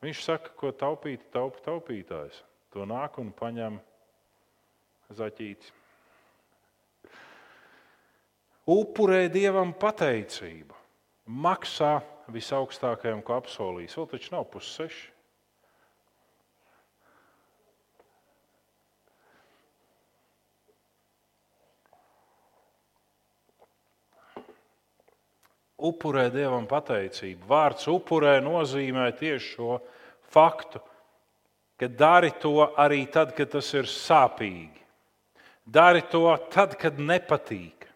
[0.04, 2.42] Viņš saka, ko taupīt, taupa taupītājs.
[2.74, 3.80] To nāk un paņem
[5.18, 5.72] zaķītis.
[8.68, 10.76] Upurē dievam pateicību,
[11.24, 11.94] maksā
[12.28, 13.96] visaugstākajam, ko apsolījis.
[13.96, 15.06] Vēl taču nav pusseši.
[25.78, 27.46] Upurē dievam pateicību.
[27.48, 29.78] Vārds upurē nozīmē tieši šo
[30.32, 30.82] faktu,
[31.78, 34.82] ka dari to arī tad, kad tas ir sāpīgi.
[35.68, 37.86] Dari to tad, kad nepatīk.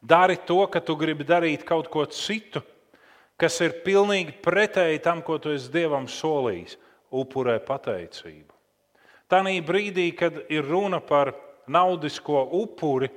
[0.00, 2.62] Dari to, ka tu gribi darīt kaut ko citu,
[3.36, 6.78] kas ir pilnīgi pretēji tam, ko tu esi Dievam solījis.
[7.10, 8.54] Upurē pateicību.
[9.30, 11.32] Tanī brīdī, kad ir runa par
[11.66, 13.08] naudisko upuri,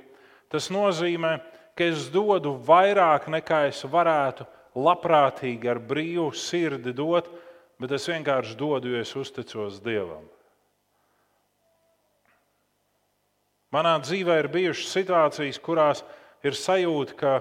[0.49, 4.45] tas nozīmē, ka es dodu vairāk nekā es varētu
[4.77, 7.29] labprātīgi ar brīvu sirdi dot,
[7.81, 10.25] bet es vienkārši dodu, jo es uzticos Dievam.
[13.73, 16.03] Manā dzīvē ir bijušas situācijas, kurās
[16.45, 17.31] ir sajūta, ka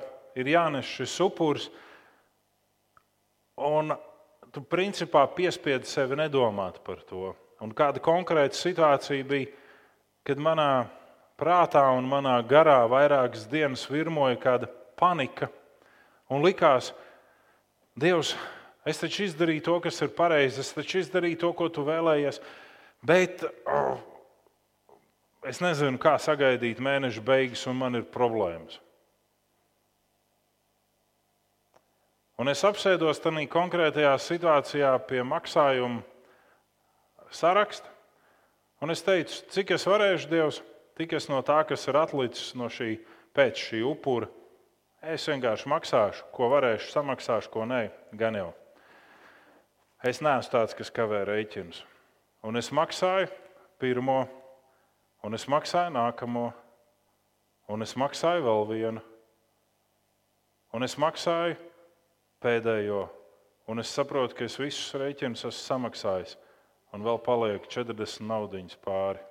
[0.41, 1.69] ir jānes šis upuris,
[3.61, 3.93] un
[4.53, 7.35] tu principā piespiedi sevi nedomāt par to.
[7.63, 9.53] Un kāda konkrēta situācija bija,
[10.25, 10.87] kad manā
[11.43, 15.51] prātā un manā garā vairākas dienas virmoja kāda panika.
[16.31, 16.93] Un likās,
[17.99, 18.31] Dievs,
[18.89, 22.39] es taču izdarīju to, kas ir pareizi, es taču izdarīju to, ko tu vēlējies.
[23.05, 23.99] Bet oh,
[25.45, 28.79] es nezinu, kā sagaidīt mēneša beigas, un man ir problēmas.
[32.41, 36.01] Un es apsēdos tajā konkrētajā situācijā pie maksājuma
[37.35, 37.91] saraksta,
[38.83, 40.63] un es teicu, cik es varēšu, Dievs,
[40.99, 42.99] Tik es no tā, kas ir atlicis no šī,
[43.33, 44.29] pēc šī upura,
[45.03, 47.87] es vienkārši maksāšu, ko varēšu, samaksāšu, ko nē,
[48.19, 48.51] gan jau.
[50.05, 51.81] Es neesmu tāds, kas kavē rēķinus.
[52.45, 53.31] Un es maksāju
[53.81, 54.27] pirmo,
[55.23, 56.49] un es maksāju nākamo,
[57.73, 59.03] un es maksāju vēl vienu,
[60.75, 61.57] un es maksāju
[62.43, 63.07] pēdējo,
[63.71, 66.37] un es saprotu, ka es visus rēķinus esmu samaksājis,
[66.93, 69.23] un vēl paliek 40 naudiņas pāri.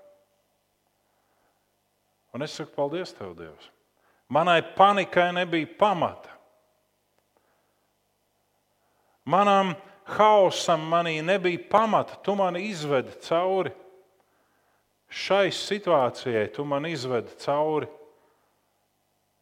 [2.33, 3.69] Un es saku, paldies, Tev, Dievs.
[4.31, 6.29] Manai panikai nebija pamata.
[9.25, 9.75] Manam
[10.05, 12.15] haosam manī nebija pamata.
[12.23, 13.73] Tu mani izvedi cauri.
[15.11, 17.89] Šai situācijai tu man izvedi cauri,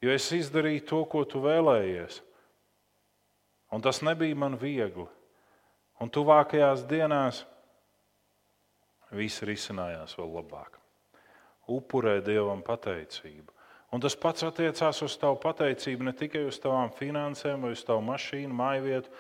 [0.02, 2.24] jo es izdarīju to, ko tu vēlējies.
[3.70, 5.06] Un tas nebija man viegli.
[6.02, 7.44] Un tuvākajās dienās
[9.14, 10.80] viss risinājās vēl labāk
[11.70, 13.54] upurē Dievam pateicību.
[13.94, 18.04] Un tas pats attiecās uz tavu pateicību ne tikai uz tavām finansēm, vai uz tavu
[18.06, 19.14] mašīnu, mājvietu,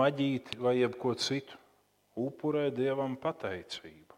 [0.00, 1.58] maģīti vai jebko citu.
[2.18, 4.16] Upurē Dievam pateicību.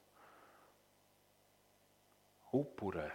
[2.56, 3.10] Upurē.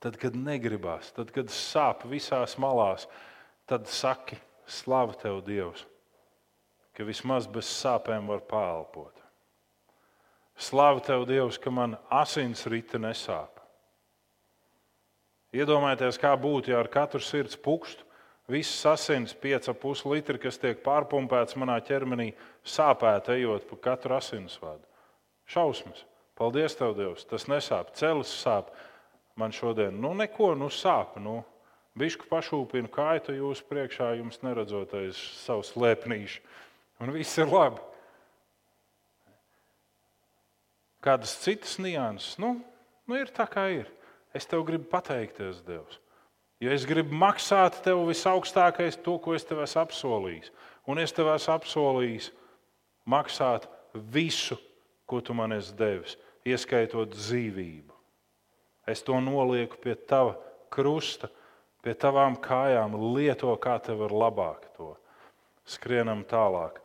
[0.00, 3.06] Tad, kad negribās, tad, kad sāp visās malās,
[3.68, 4.36] tad saki,
[4.68, 5.84] slavu tev, Dievs,
[6.96, 9.20] ka vismaz bez sāpēm var pāelpot.
[10.60, 13.53] Slavu tev, Dievs, ka man asins rita nesāp.
[15.54, 18.02] Iedomājieties, kā būtu, ja ar katru sirds pukstu
[18.50, 22.32] viss asins, 5,5 litri, kas tiek pārpumpēts manā ķermenī,
[22.66, 24.84] sāpētu ejot pa katru asinsvadu.
[25.48, 26.04] Šausmas.
[26.34, 27.24] Paldies, Tev, Dievs.
[27.30, 27.92] Tas nesāp.
[27.94, 28.72] Celis sāp
[29.38, 29.94] man šodien.
[30.00, 31.14] Nu, neko, nu sāp.
[31.22, 31.42] Nu.
[31.94, 36.40] Bišku pašūpinu kāju jūsu priekšā, jums neredzoties savu slēpnīšu.
[37.04, 37.78] Un viss ir labi.
[41.04, 42.34] Kādas citas nianses?
[42.40, 42.56] Nu,
[43.06, 43.90] nu ir tā, kā ir.
[44.34, 46.00] Es tev gribu pateikties, Dievs.
[46.62, 50.50] Jo es gribu maksāt tev visaugstākais to, ko es tev esmu apsolījis.
[50.90, 52.30] Un es tev esmu apsolījis
[53.10, 54.58] maksāt visu,
[55.06, 56.16] ko tu man esi devis,
[56.46, 57.92] ieskaitot dzīvību.
[58.90, 60.34] Es to nolieku pie tava
[60.72, 61.30] krusta,
[61.84, 64.94] pie tavām kājām, lieto, kā tev ir labāk to.
[65.64, 66.80] Skrienam tālāk.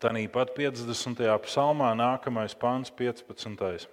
[0.00, 1.24] Tāpat 50.
[1.44, 3.88] psalmā nākamais pāns, 15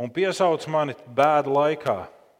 [0.00, 1.98] un piesauc mani bēdu laikā,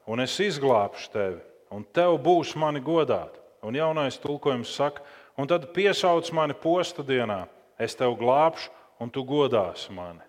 [0.09, 1.41] un es izglābšu tevi.
[1.71, 3.39] un tev būs mani godāt.
[3.63, 5.05] Un jaunais tulkojums saka,
[5.39, 7.45] un tad piesauc mani posta dienā,
[7.79, 10.25] es tev glābšu, un tu godāsi mani.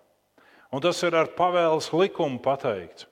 [0.72, 3.08] Un tas ir ar pavēles likumu pateikts.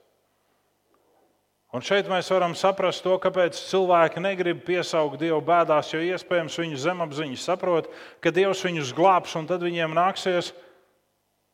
[1.71, 6.79] Un šeit mēs varam saprast to, kāpēc cilvēki negrib piesaukt Dievu bēdās, jo iespējams viņu
[6.83, 7.87] zemapziņa saprot,
[8.19, 10.51] ka Dievs viņus glābs un tad viņiem nāksies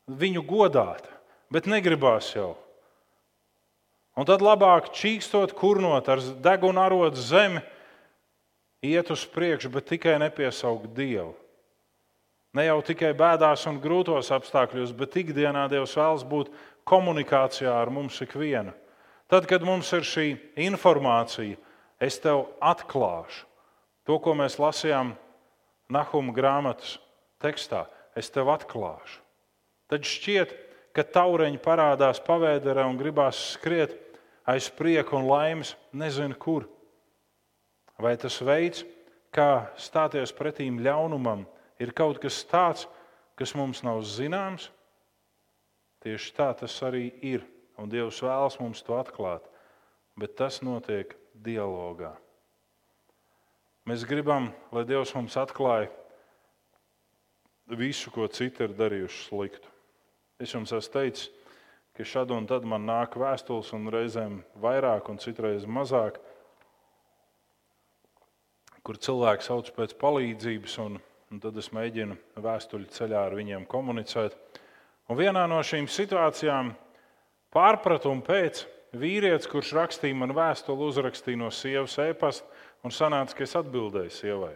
[0.09, 1.05] viņu godāt.
[1.53, 2.55] Bet negribās jau.
[4.17, 7.61] Un tad labāk čīkstot, kurnot ar degunu arodu zemi,
[8.81, 11.35] iet uz priekšu, bet tikai nepiesaukt Dievu.
[12.57, 16.49] Ne jau tikai bēdās un grūtos apstākļos, bet ikdienā Dievs vēlas būt
[16.87, 18.73] komunikācijā ar mums ikvienu.
[19.29, 20.27] Tad, kad mums ir šī
[20.65, 21.59] informācija,
[21.99, 23.45] es tev atklāšu
[24.07, 25.13] to, ko mēs lasījām
[25.91, 26.97] Nahuma grāmatas
[27.43, 27.85] tekstā.
[28.17, 29.19] Es tev atklāšu.
[29.91, 30.66] Tad šķiet, ka
[31.03, 33.95] taureņi parādās pavēderē un gribās skriet
[34.47, 36.65] aiz prieka un laimes, nezinu kur.
[37.99, 38.85] Vai tas veids,
[39.33, 41.43] kā stāties pretīm ļaunumam,
[41.81, 42.87] ir kaut kas tāds,
[43.37, 44.69] kas mums nav zināms?
[46.05, 47.45] Tieši tā tas arī ir
[47.77, 49.45] un Dievs vēlas mums to atklāt,
[50.17, 52.15] bet tas notiek dialogā.
[53.87, 55.89] Mēs gribam, lai Dievs mums atklāja
[57.67, 59.76] visu, ko citi ir darījuši sliktu.
[60.37, 61.29] Es jums esmu teicis,
[61.97, 66.19] ka šad un tad man nāk vēstules, un reizēm vairāk, un citreiz mazāk,
[68.85, 70.99] kur cilvēks sauc pēc palīdzības, un,
[71.33, 74.37] un tad es mēģinu vēstuļu ceļā ar viņiem komunicēt.
[75.09, 76.75] Un vienā no šīm situācijām
[77.55, 78.65] Pārpratumu pēc
[78.99, 82.45] vīrietis, kurš rakstīja man vēstuli, uzrakstīja no sievas e-pasta
[82.85, 84.53] un sanāca, ka es atbildēju sievai.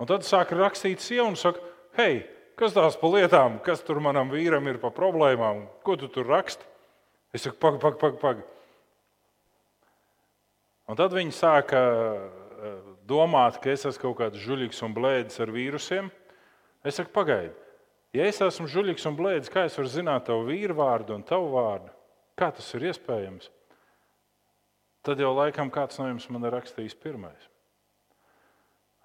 [0.00, 1.60] Un tad sāka rakstīt sieva un saka,
[1.98, 2.22] hei,
[2.58, 6.64] kas tās pa lietām, kas tur manam vīram ir pa problēmām, ko tu tur raksti?
[7.36, 8.22] Es saku, pagaidi, pagaidi, pagaidi.
[8.22, 8.44] Pag.
[10.86, 15.52] Un tad viņi sāka eh, domāt, ka es esmu kaut kāds žuļīgs un blēdis ar
[15.52, 16.10] vīrusiem.
[16.86, 17.54] Es saku, pagaidi,
[18.16, 21.50] Ja es esmu žuļīgs un blēdis, kā es varu zināt tavu vīru vārdu un tavu
[21.52, 21.90] vārdu?
[22.38, 23.50] Kā tas ir iespējams?
[25.04, 27.50] Tad jau laikam kāds no jums man ir rakstījis pirmais.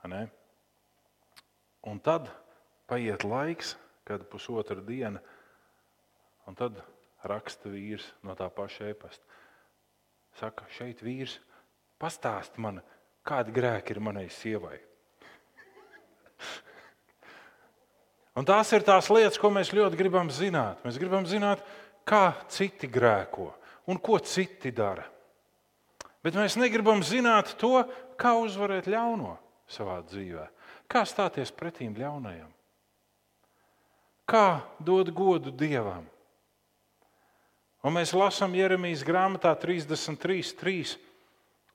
[0.07, 0.23] Ne?
[1.85, 2.29] Un tad
[2.91, 5.21] paiet laiks, kad pusotra diena,
[6.49, 6.81] un tad
[7.23, 9.23] raksta vīrs no tā paša e-pasta.
[10.39, 11.37] Saka, šeit vīrs
[12.01, 12.81] pastāst man,
[13.27, 14.77] kādi grēki ir manai sievai.
[18.39, 20.79] Un tās ir tās lietas, ko mēs ļoti gribam zināt.
[20.87, 21.59] Mēs gribam zināt,
[22.07, 23.51] kā citi grēko
[23.91, 25.03] un ko citi dara.
[26.23, 27.81] Bet mēs negribam zināt to,
[28.19, 29.35] kā uzvarēt ļauno
[29.71, 30.47] savā dzīvē,
[30.91, 32.51] kā stāties pretīm ļaunajam,
[34.31, 36.07] kā dot godu dievam.
[37.81, 40.97] Un mēs lasām Jeremijas grāmatā 33, 3.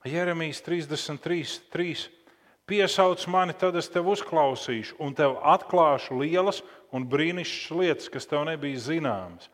[0.07, 2.07] Jeremijas 33, 3.
[2.67, 6.61] Piesauc mani, tad es tevi uzklausīšu, un tev atklāšu lielas
[6.95, 9.47] un brīnišķīgas lietas, kas tev nebija zināmas.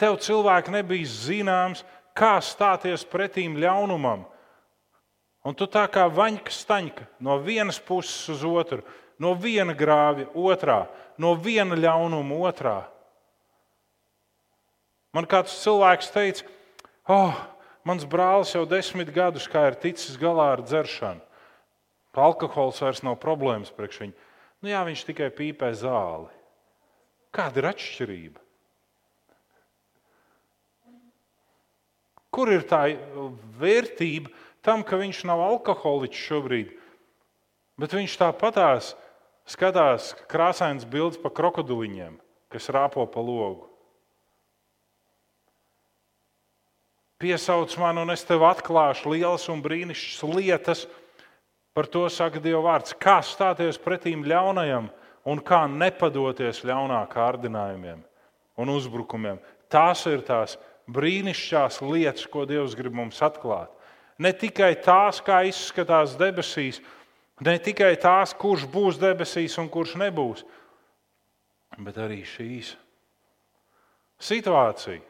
[0.00, 1.84] Tev cilvēki nebija zināms,
[2.16, 4.26] kā stāties pretīm ļaunumam.
[5.48, 8.82] Un tu tā kā vaņka staņka no vienas puses uz otru,
[9.18, 10.86] no viena grāvja otrā,
[11.18, 12.78] no viena ļaunuma otrā.
[15.14, 16.46] Man kāds cilvēks teica,
[17.08, 17.34] oh,
[17.82, 21.24] mans brālis jau desmit gadus ir ticis galā ar dzeršanu.
[22.18, 24.14] Alkohols vairs nav problēmas priekš viņa.
[24.58, 26.26] Nu, jā, viņš tikai pīpē zāli.
[27.30, 28.40] Kāda ir atšķirība?
[32.34, 32.82] Kur ir tā
[33.60, 34.32] vērtība
[34.66, 36.74] tam, ka viņš nav alkoholiķis šobrīd,
[37.78, 38.92] bet viņš tāpatās
[39.48, 42.18] skatās krāsains bildes pa krokodiliņiem,
[42.52, 43.66] kas rāpo pa logu?
[47.18, 50.86] Piesauc man, un es tev atklāšu lielas un brīnišķīgas lietas,
[51.78, 52.90] Par to saka Dieva vārds.
[52.98, 54.88] Kā stāties pretīm ļaunajam
[55.30, 58.00] un kā nepadoties ļaunā kārdinājumiem
[58.58, 59.38] un uzbrukumiem.
[59.70, 60.56] Tās ir tās
[60.90, 63.70] brīnišķīgās lietas, ko Dievs grib mums atklāt.
[64.18, 66.80] Ne tikai tās, kā izskatās debesīs,
[67.44, 70.44] ne tikai tās, kurš būs debesīs un kurš nebūs,
[71.78, 72.74] bet arī šīs
[74.18, 75.04] situācija.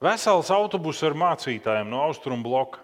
[0.00, 2.80] Vesels autobus ar mācītājiem no austrumu bloka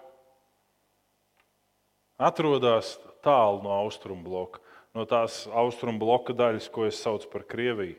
[2.17, 4.61] atrodas tālu no austrumu bloka,
[4.93, 7.97] no tās austrumu bloka daļas, ko es saucu par Krieviju,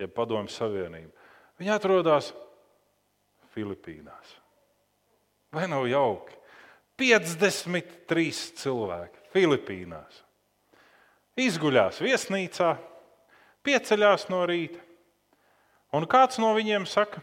[0.00, 1.10] jeb Padomju Savienību.
[1.60, 2.30] Viņi atrodas
[3.54, 4.36] Filipīnās.
[5.52, 6.36] Vai nav jauki?
[7.00, 8.26] 53
[8.60, 10.20] cilvēki Filipīnās.
[11.40, 12.74] Izguļās viesnīcā,
[13.64, 14.82] pieceļās no rīta.
[15.96, 17.22] Un kāds no viņiem saka,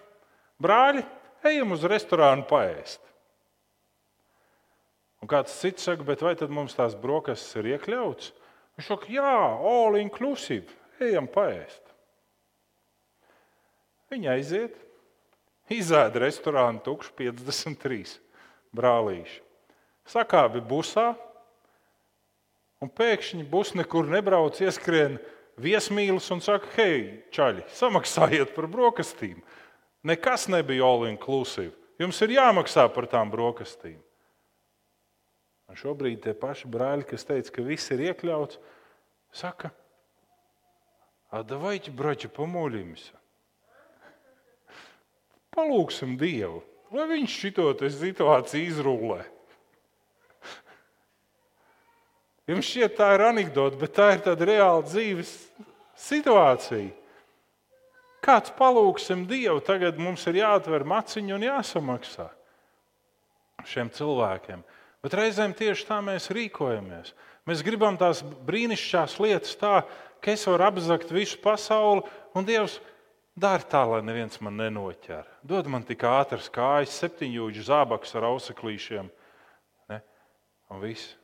[0.63, 1.03] brāļi,
[1.45, 3.03] ejam uz restorānu paēst.
[5.21, 8.34] Un kāds cits saka, vai tad mums tās brokastis ir iekļauts?
[8.78, 9.36] Viņš saka, jā,
[9.71, 11.84] all inclusive, ejam paēst.
[14.13, 14.78] Viņi aiziet,
[15.73, 18.17] izēda restorānu tukšu 53
[18.78, 19.47] brālīši
[20.09, 21.12] Sakābi busā,
[22.82, 25.20] un pēkšņi bus nekur nebrauc, ieskrien
[25.62, 29.43] viesmīlis un saka, hei, čaļi, samaksājiet par brokastīm.
[30.03, 31.76] Nekas nebija all inclusive.
[32.03, 34.01] Jums ir jāmaksā par tām brokastīm.
[35.70, 38.59] Un šobrīd tie paši brāļi, kas teica, ka viss ir iekļauts,
[39.32, 39.70] saka,
[41.30, 43.16] а давайте, братья, помолимся.
[45.53, 46.62] Palūksim Dievu,
[46.93, 49.22] lai Viņš šito situāciju izrullē.
[52.48, 55.34] Jums šķiet, tā ir anekdote, bet tā ir tāda reāla dzīves
[56.00, 56.93] situācija.
[58.24, 62.30] Kāds palūksim Dievu, tagad mums ir jāatver maciņu un jāsamaksā
[63.68, 64.64] šiem cilvēkiem.
[65.04, 67.14] Bet reizēm tieši tā mēs rīkojamies.
[67.48, 69.82] Mēs gribam tās brīnišķīgās lietas, tā,
[70.24, 72.04] ka es varu apzakt visu pasauli,
[72.36, 72.80] un Dievs
[73.36, 75.28] dara tā, lai neviens man nenoķer.
[75.48, 79.12] Dod man tik ātras kājas, septiņūģu zābaks ar auseklīšiem.
[79.91, 80.02] Ne?
[80.72, 81.16] Un viss.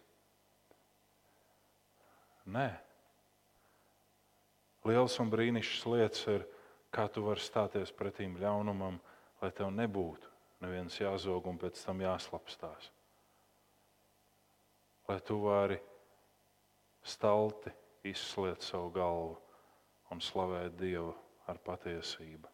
[2.46, 2.70] Nē.
[4.88, 6.48] Liels un brīnišķīgs lietas ir,
[6.94, 9.00] kā tu vari stāties pretīm ļaunumam,
[9.42, 10.34] lai tev nebūtu
[10.64, 12.92] neviens jāzog un pēc tam jāslapstās
[15.08, 15.80] lai tu vari
[17.04, 17.72] stalti
[18.04, 19.36] izsliet savu galvu
[20.12, 21.14] un slavēt Dievu
[21.48, 22.48] ar patiesību.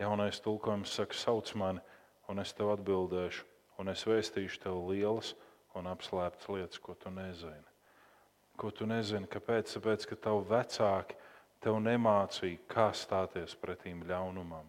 [0.00, 1.82] Jaunais tulkojums saka, sauc mani,
[2.28, 3.44] un es tev atbildēšu,
[3.78, 5.34] un es vēstīšu tev lielas
[5.76, 7.69] un apslēptas lietas, ko tu nezini.
[8.60, 9.72] Ko tu nezini, kāpēc?
[9.78, 11.16] Tāpēc, ka tavi vecāki
[11.64, 14.66] tev nemācīja, kā stāties pretīm ļaunumam.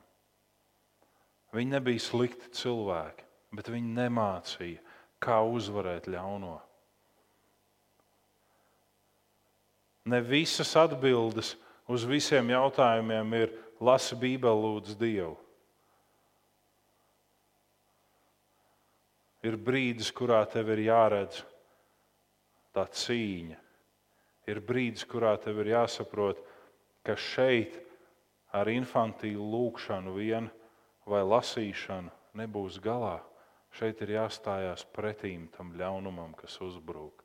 [1.52, 4.84] Viņi nebija slikti cilvēki, bet viņi nemācīja,
[5.22, 6.56] kā uzvarēt ļauno.
[10.12, 11.54] Ne visas atbildes
[11.92, 13.52] uz visiem jautājumiem ir
[13.84, 15.36] lasi Bībeli, lūdzu Dievu.
[19.46, 21.42] Ir brīdis, kurā tev ir jāredz
[22.74, 23.61] tā cīņa.
[24.50, 26.40] Ir brīdis, kurā tev ir jāsaprot,
[27.06, 27.78] ka šeit
[28.54, 30.50] ar infantīlu lūkšanu vien
[31.06, 32.12] vai lasīšanu
[32.42, 33.20] nebūs galā.
[33.72, 37.22] Šeit ir jāstājās pretīm tam ļaunumam, kas uzbrūk.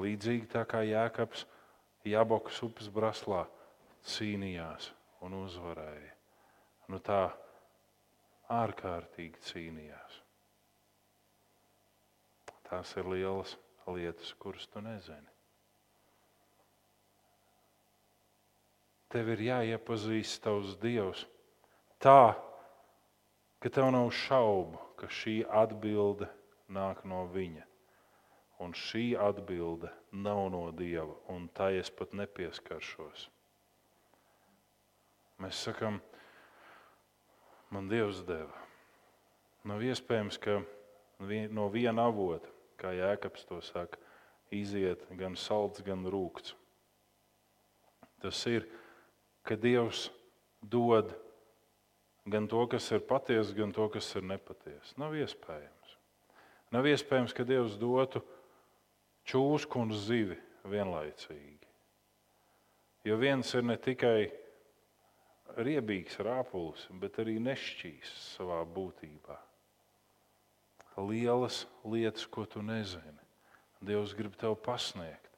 [0.00, 1.42] Līdzīgi tā kā Jēkabs
[2.06, 3.42] Jabokas upes braslā
[4.06, 4.92] cīnījās
[5.26, 6.14] un uzvarēja.
[6.88, 7.26] Nu tā
[8.50, 10.20] ārkārtīgi cīnījās.
[12.70, 13.56] Tās ir lielas
[13.96, 15.28] lietas, kuras tu nezini.
[19.10, 21.24] Tev ir jāiepazīst tavs Dievs
[22.02, 22.36] tā,
[23.58, 26.28] ka tev nav šaubu, ka šī atbilde
[26.70, 27.66] nāk no viņa.
[28.60, 33.26] Un šī atbilde nav no Dieva, un tā es pat nepieskaršos.
[35.40, 35.98] Mēs sakām,
[37.72, 38.66] man Dievs deva.
[39.64, 40.60] Nav iespējams, ka
[41.52, 42.48] no viena avota,
[42.80, 44.00] kā Jēkabs to saka,
[44.50, 46.56] iziet gan salds, gan rūkts.
[48.20, 48.66] Tas ir,
[49.46, 50.08] ka Dievs
[50.60, 51.14] dod
[52.30, 54.96] gan to, kas ir patiesa, gan to, kas ir nepatiesa.
[55.00, 55.96] Nav iespējams.
[56.74, 58.22] Nav iespējams, ka Dievs dotu
[59.30, 60.36] čūsku un zivi
[60.68, 61.68] vienlaicīgi.
[63.08, 64.28] Jo viens ir ne tikai
[65.56, 69.38] riebīgs rāpulis, bet arī nešķīs savā būtībā.
[70.96, 73.20] Lielas lietas, ko tu nezini,
[73.80, 75.30] Dievs grib tev pasniegt.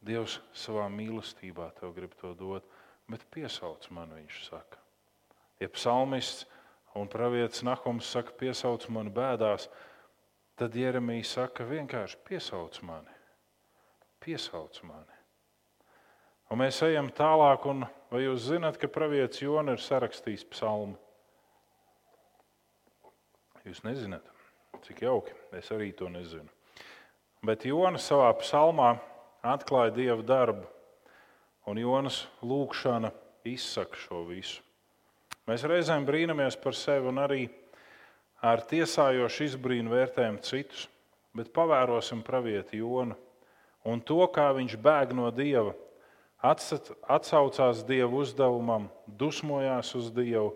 [0.00, 2.66] Dievs savā mīlestībā tev grib to dot,
[3.10, 4.78] bet piesauc man, viņš saka.
[5.60, 6.46] Ja psalmists
[6.96, 9.66] un pravietis Nahums saka, piesauc mani bēdās,
[10.56, 13.18] tad Jeremija saka, vienkārši piesauc mani.
[14.22, 15.18] Piesauc mani.
[16.50, 20.96] Un mēs ejam tālāk, un vai jūs zināt, ka pravietis Jona ir sarakstījis psalmu?
[23.66, 24.24] Jūs nezināt,
[24.86, 25.34] cik jauki.
[25.56, 26.48] Es arī to nezinu.
[27.46, 28.94] Bet Jona savā psalmā
[29.42, 30.66] atklāja Dieva darbu,
[31.70, 33.12] un Jonas lūkšana
[33.48, 34.60] izsaka šo visu.
[35.48, 37.46] Mēs reizēm brīnamies par sevi un arī
[38.44, 40.86] ar tiesājošu izbrīnu vērtējam citus,
[41.36, 43.16] bet pavērosim pravieti Jonu
[43.84, 45.72] un to, kā viņš bēg no Dieva,
[46.40, 50.54] atsaucās Dieva uzdevumam, dusmojās uz Dievu.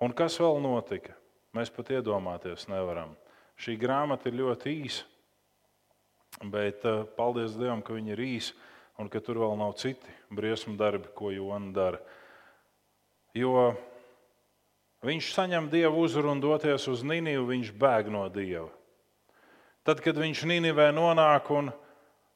[0.00, 1.14] Un kas vēl notika?
[1.54, 3.16] Mēs pat iedomāties nevaram.
[3.60, 5.04] Šī grāmata ir ļoti īsa,
[6.48, 8.56] bet uh, paldies Dievam, ka viņa ir īsa
[9.00, 12.00] un ka tur vēl nav citi briesmu darbi, ko Jona dara.
[13.36, 13.72] Jo
[15.00, 18.68] Viņš saņem dievu uzvaru un doties uz Nīniju, viņš bēg no dieva.
[19.88, 21.70] Tad, kad viņš Nīnivē nonāk un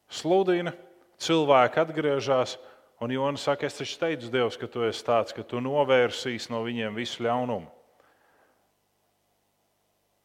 [0.08, 0.72] sludina,
[1.20, 2.56] cilvēki atgriežas,
[3.04, 6.62] un Jonas saka, es taču teicu, Dievs, ka tu esi tāds, ka tu novērsīsi no
[6.64, 7.68] viņiem visu ļaunumu.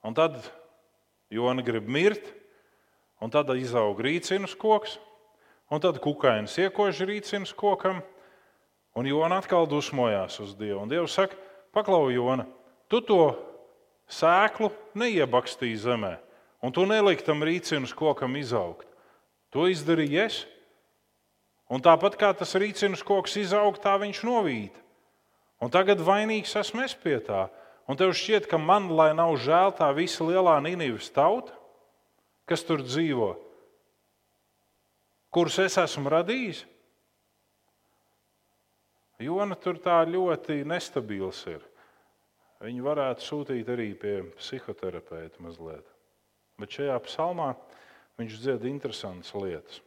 [0.08, 0.39] Un tad
[1.30, 2.23] Jona grib mirt,
[3.21, 4.97] un tad izaug rīcinas koks,
[5.69, 8.01] un tad kukainis iekož rīcinas kokam,
[8.97, 10.82] un Jona atkal dusmojās uz Dievu.
[10.84, 11.38] Un Dievs saka,
[11.75, 12.47] paklau, Jona,
[12.89, 13.21] tu to
[14.09, 16.15] sēklu neiebakstīji zemē,
[16.65, 18.88] un tu neliki tam rīcinas kokam izaugt.
[19.53, 20.43] To izdarīju es.
[21.69, 24.73] Un tāpat kā tas rīcinas koks izaug, tā viņš novīt.
[25.61, 27.45] Un tagad vainīgs esmu es pie tā.
[27.90, 31.56] Un tev šķiet, ka man, lai nav žēl tā visa lielā Nīnivas tauta,
[32.50, 33.32] kas tur dzīvo,
[35.34, 36.64] kurus es esmu radījis.
[39.20, 41.66] Jona tur tā ļoti nestabils ir.
[42.64, 45.86] Viņu varētu sūtīt arī pie psihoterapeita mazliet.
[46.60, 47.54] Bet šajā psalmā
[48.20, 49.82] viņš dzied interesantas lietas.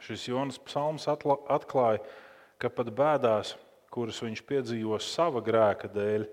[0.00, 2.00] Šis Jonas psalms atklāja,
[2.56, 3.54] ka pat bēdās,
[3.92, 6.26] kuras viņš piedzīvo sava grēka dēļ,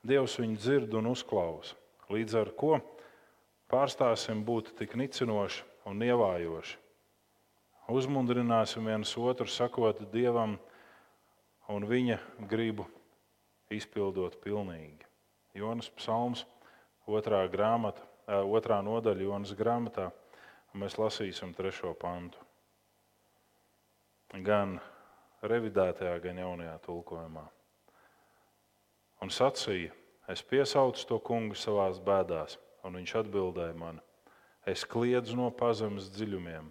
[0.00, 1.74] Dievs viņu dzird un uzklausa.
[2.08, 2.78] Līdz ar to
[3.68, 6.78] pārstāsim būt tik nicinoši un ievājoši.
[7.90, 10.56] Uzmundrināsim viens otru, sakot Dievam
[11.68, 12.16] un viņa
[12.48, 12.86] gribu
[13.70, 15.04] izpildot pilnīgi.
[15.54, 16.46] Jonas psalms,
[17.10, 20.08] otrā grāmata, otrā nodaļa Jonas grāmatā,
[20.78, 22.38] mēs lasīsim trešo pantu.
[24.46, 24.78] Gan
[25.42, 27.46] revidētajā, gan jaunajā tulkojumā.
[29.20, 29.92] Un sacīja,
[30.32, 34.00] es piesaucu to kungu savā bēdās, un viņš atbildēja man,
[34.68, 36.70] es kliedzu no pazemes dziļumiem,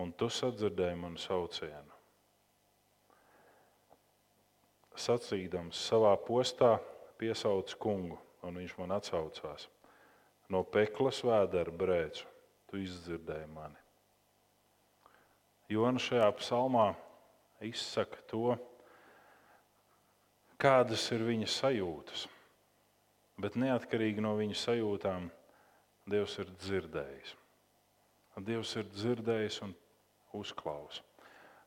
[0.00, 1.92] un tu sadzirdēji manu saucienu.
[4.96, 6.76] Sacīdams savā postā
[7.20, 9.68] piesauc kungu, un viņš man atsaucās.
[10.52, 12.24] No peklas vēdera brēcu,
[12.70, 13.80] tu izdzirdēji mani.
[15.68, 16.92] Jona šajā psalmā
[17.64, 18.56] izsaka to,
[20.60, 22.26] kādas ir viņa sajūtas.
[23.40, 25.28] Bet neatkarīgi no viņa sajūtām,
[26.06, 27.32] Dievs ir dzirdējis.
[28.46, 29.72] Dievs ir dzirdējis un
[30.38, 31.02] uzklausījis.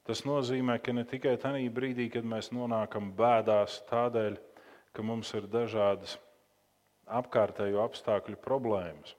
[0.07, 4.39] Tas nozīmē, ka ne tikai tajā brīdī, kad mēs nonākam bēdās tādēļ,
[4.95, 6.15] ka mums ir dažādas
[7.19, 9.11] apkārtējo apstākļu problēmas.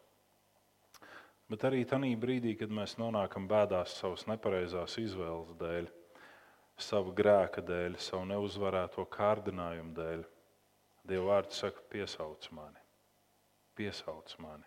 [1.53, 5.91] Bet arī tajā brīdī, kad mēs nonākam bēdās savas nepareizās izvēles dēļ,
[6.83, 10.29] savu grēka dēļ, savu neuzvarēto kārdinājumu dēļ,
[11.11, 12.81] Dieva vārds saka, piesauc mani,
[13.75, 14.67] piesauc mani.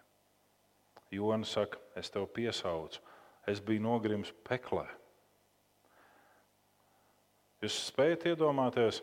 [1.13, 3.01] Jona saka, es tev piesaucu,
[3.47, 4.87] es biju nogrims peklē.
[7.63, 8.99] Jūs spējat iedomāties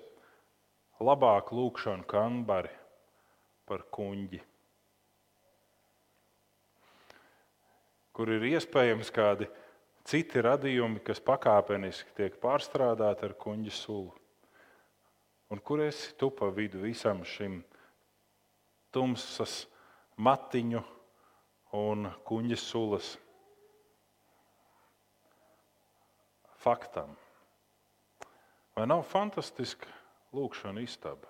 [1.01, 2.73] labāku lūkšanu kambari
[3.65, 4.43] par kuģi,
[8.13, 9.49] kur ir iespējams kādi
[10.09, 14.15] citi radījumi, kas pakāpeniski tiek pārstrādāti ar kuģa sulu.
[15.51, 17.61] Un kur esi tu pa vidu visam šim
[18.95, 19.65] tumsas
[20.17, 20.83] matiņu
[21.79, 23.17] un kuģa sulas
[26.61, 27.17] faktam?
[28.77, 29.91] Vai nav fantastiska
[30.37, 31.29] lūkšana istaba?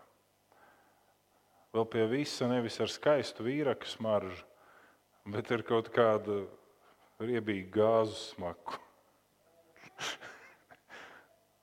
[1.70, 4.42] Vēl pie visa nevis ar skaistu vīraku smaržu,
[5.30, 5.88] bet ar kaut
[7.20, 8.78] kādu riebīgu gāzu smaku.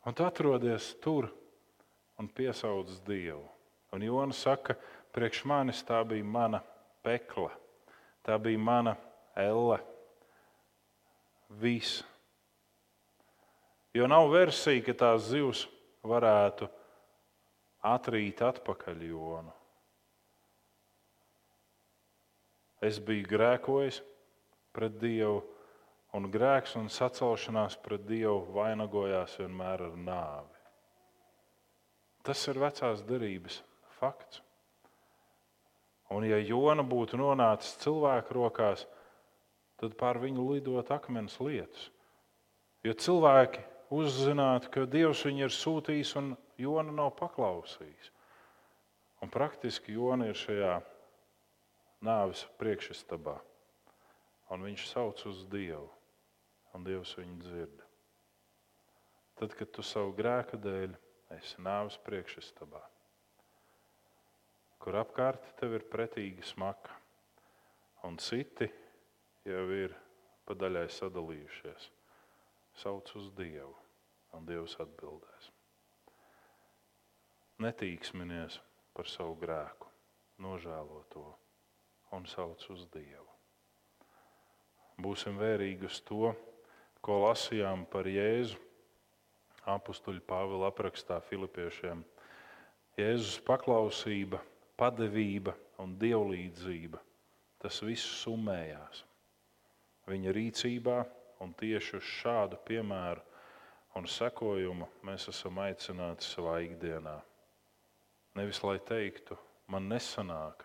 [0.05, 1.32] un tu atrodies tur
[2.20, 3.41] un piesauc Dievu.
[3.91, 4.76] Un Jona saka,
[5.12, 6.62] priekš manis tā bija mana
[7.01, 7.49] pekla,
[8.22, 8.95] tā bija mana
[9.34, 9.80] elle.
[11.49, 12.03] Viss.
[13.95, 15.64] Jo nav versija, ka tās zivs
[16.05, 16.68] varētu
[17.82, 19.55] atrīt atpakaļ Jonu.
[22.78, 24.03] Es biju grēkojis
[24.78, 25.41] pret Dievu,
[26.17, 30.53] un grēks un sacelšanās pret Dievu vainagojās vienmēr ar nāvi.
[32.28, 33.61] Tas ir vecās derības
[33.97, 34.43] fakts.
[36.13, 38.86] Un, ja Jona būtu nonācis cilvēku rokās,
[39.80, 41.89] tad pār viņu lidot akmens lietus.
[42.86, 43.63] Jo cilvēki
[43.93, 48.11] uzzinātu, ka Dievs viņu ir sūtījis un Jona nav paklausījis.
[49.23, 50.78] Un praktiski Jona ir šajā
[52.05, 53.39] nāves priekšstabā.
[54.54, 55.89] Un viņš sauc uz Dievu,
[56.74, 57.82] un Dievs viņu dzird.
[59.38, 60.95] Tad, kad tu savu grēka dēļ
[61.36, 62.80] esi nāves priekšstabā,
[64.80, 66.95] kur apkārt tev ir pretīga smaka,
[68.08, 68.70] un citi
[69.45, 69.93] jau ir
[70.48, 71.91] pa daļai sadalījušies,
[72.80, 73.76] sauc uz Dievu,
[74.38, 75.52] un Dievs atbildēs.
[77.68, 78.62] Netīksminies
[78.95, 79.91] par savu grēku,
[80.39, 81.26] nožēlo to
[82.16, 83.26] un sauc uz Dievu.
[85.02, 86.32] Būsim vērīgi uz to,
[87.06, 88.58] ko lasījām par Jēzu.
[89.68, 92.06] Apustuļu Pāvila aprakstā Filipiešiem.
[92.98, 94.39] Jēzus paklausība,
[94.80, 97.02] padevība un dievlīdzība.
[97.62, 99.04] Tas viss summējās
[100.08, 100.98] viņa rīcībā,
[101.43, 103.24] un tieši uz šādu piemēru
[103.98, 107.18] un sekojumu mēs esam aicināti savā ikdienā.
[108.38, 109.38] Nevis lai teiktu,
[109.74, 110.64] man nesanāk,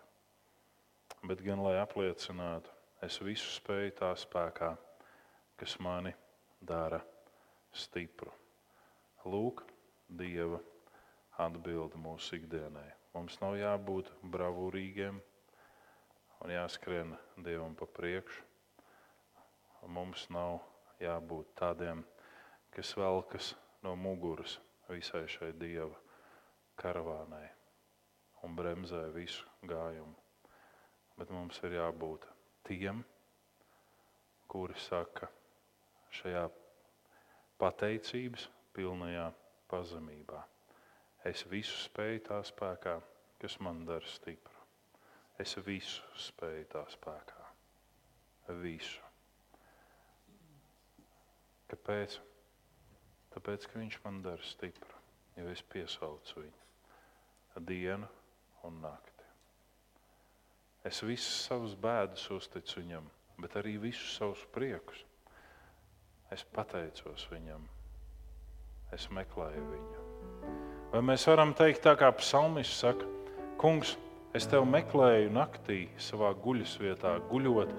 [1.25, 2.69] bet gan lai apliecinātu,
[3.05, 4.69] es visu spēju tā spēkā,
[5.59, 6.13] kas mani
[6.61, 7.01] dara
[7.73, 8.31] stipru.
[9.25, 9.63] Lūk,
[10.13, 10.59] Dieva
[11.41, 12.89] atbilde mūsu ikdienai.
[13.13, 15.19] Mums nav jābūt bravūrīgiem
[16.43, 17.13] un jāskrien
[17.45, 18.43] Dievam pa priekšu.
[19.87, 20.59] Mums nav
[21.03, 22.03] jābūt tādiem,
[22.75, 25.95] kas velkas no muguras visai šai Dieva
[26.79, 27.47] karavānai
[28.43, 30.23] un bremzē visu gājumu
[31.17, 32.25] bet mums ir jābūt
[32.67, 33.03] tiem,
[34.51, 35.29] kuri saka
[36.13, 36.47] šajā
[37.61, 39.29] pateicības pilnajā
[39.71, 40.41] pazemībā.
[41.25, 42.97] Es visu spēju tā spēkā,
[43.41, 44.59] kas man dara stipru.
[45.39, 47.47] Es visu spēju tā spēkā.
[48.59, 48.99] Visu.
[51.71, 52.19] Kāpēc?
[53.33, 54.99] Tāpēc, ka viņš man dara stipru,
[55.39, 56.63] jo es piesaucu viņu
[57.61, 58.07] dienu
[58.67, 59.12] un nakti.
[60.83, 63.05] Es visus savus bēdus uzticu viņam,
[63.39, 65.05] bet arī visus savus priekus.
[66.33, 67.63] Es pateicos viņam,
[68.91, 70.03] es meklēju viņu.
[70.91, 73.07] Vai mēs varam teikt, tā kā psalmists saka,
[73.63, 73.93] Kungs,
[74.35, 77.71] es tevi meklēju naktī, savā guļas vietā, guļot.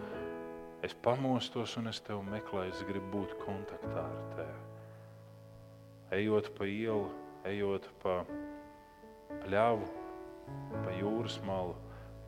[0.86, 4.58] Es pamostos un es tevi meklēju, es gribu būt kontaktā ar tevi.
[6.22, 7.10] Ejot pa ielu,
[7.52, 8.22] ejot pa
[9.44, 9.90] pļāvu,
[10.72, 11.76] pa jūras malu,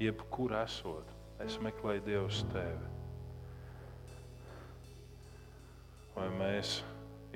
[0.02, 1.08] jebkur esot,
[1.44, 2.92] es meklēju Dievu tevi.
[6.16, 6.78] Vai mēs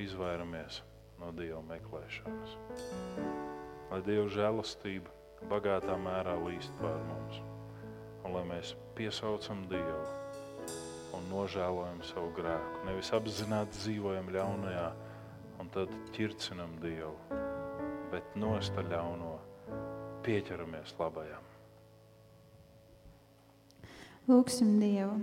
[0.01, 0.81] izvairamies
[1.21, 2.57] no Dieva meklēšanas?
[3.91, 5.13] Lai Dieva žēlastība
[5.51, 7.41] bagātā mērā līst pār mums,
[8.25, 10.05] un lai mēs piesaucam Dievu
[11.17, 12.85] un nožēlojam savu grēku.
[12.89, 14.89] Nevis apzināti dzīvojam ļaunajā
[15.61, 17.17] un tad ķircinam Dievu,
[18.13, 19.37] bet nosta ļauno
[20.25, 21.50] pieķeramies labajam.
[24.31, 25.17] Lūksim Dievu.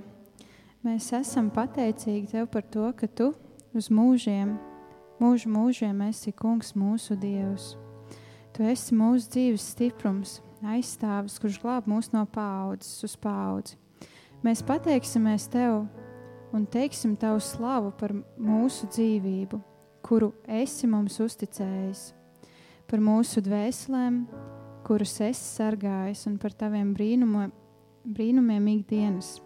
[0.84, 3.30] Mēs esam pateicīgi Tev par to, ka Tu
[3.78, 4.50] uz mūžiem,
[5.22, 7.70] mūžu mūžiem esi Kungs mūsu Dievs.
[8.52, 10.34] Tu esi mūsu dzīves stiprums,
[10.74, 13.78] aizstāvis, kurš glāb mūs no paudzes uz paudzi.
[14.44, 15.86] Mēs pateiksimies Tev
[16.52, 19.62] un teiksim Tavu slavu par mūsu dzīvību,
[20.04, 22.10] kuru esi mums uzticējis,
[22.92, 24.20] par mūsu dvēselēm,
[24.90, 27.56] kuras esi sargājis, un par Taviem brīnumiem
[28.08, 29.38] brīnumiem ikdienas,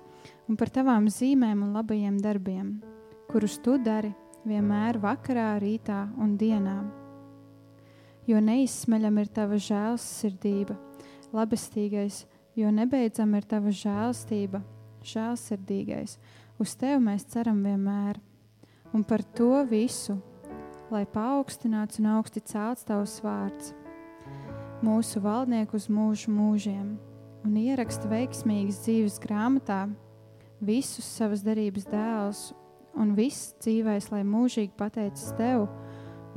[0.49, 2.75] un par tavām zīmēm un labajiem darbiem,
[3.31, 4.11] kurus tu dari
[4.45, 6.77] vienmēr vakarā, rītā un dienā.
[8.29, 10.77] Jo neizsmeļam ir tava žēlsirdība,
[11.33, 14.61] labestīgais, jo nebeidzam ir tava žēlstība,
[15.01, 16.17] žēlsirdīgais.
[16.61, 18.19] Uz tevi mēs ceram vienmēr,
[18.93, 20.19] un par to visu,
[20.93, 23.73] lai paaugstināts un augsti celts tavs vārds,
[24.85, 27.10] mūsu valdnieku uz mūžu mūžiem
[27.45, 29.85] un ieraksta veiksmīgas dzīves grāmatā
[30.61, 32.41] visus savas darības dēlus,
[32.99, 35.65] un viss dzīvēs, lai mūžīgi pateicas tev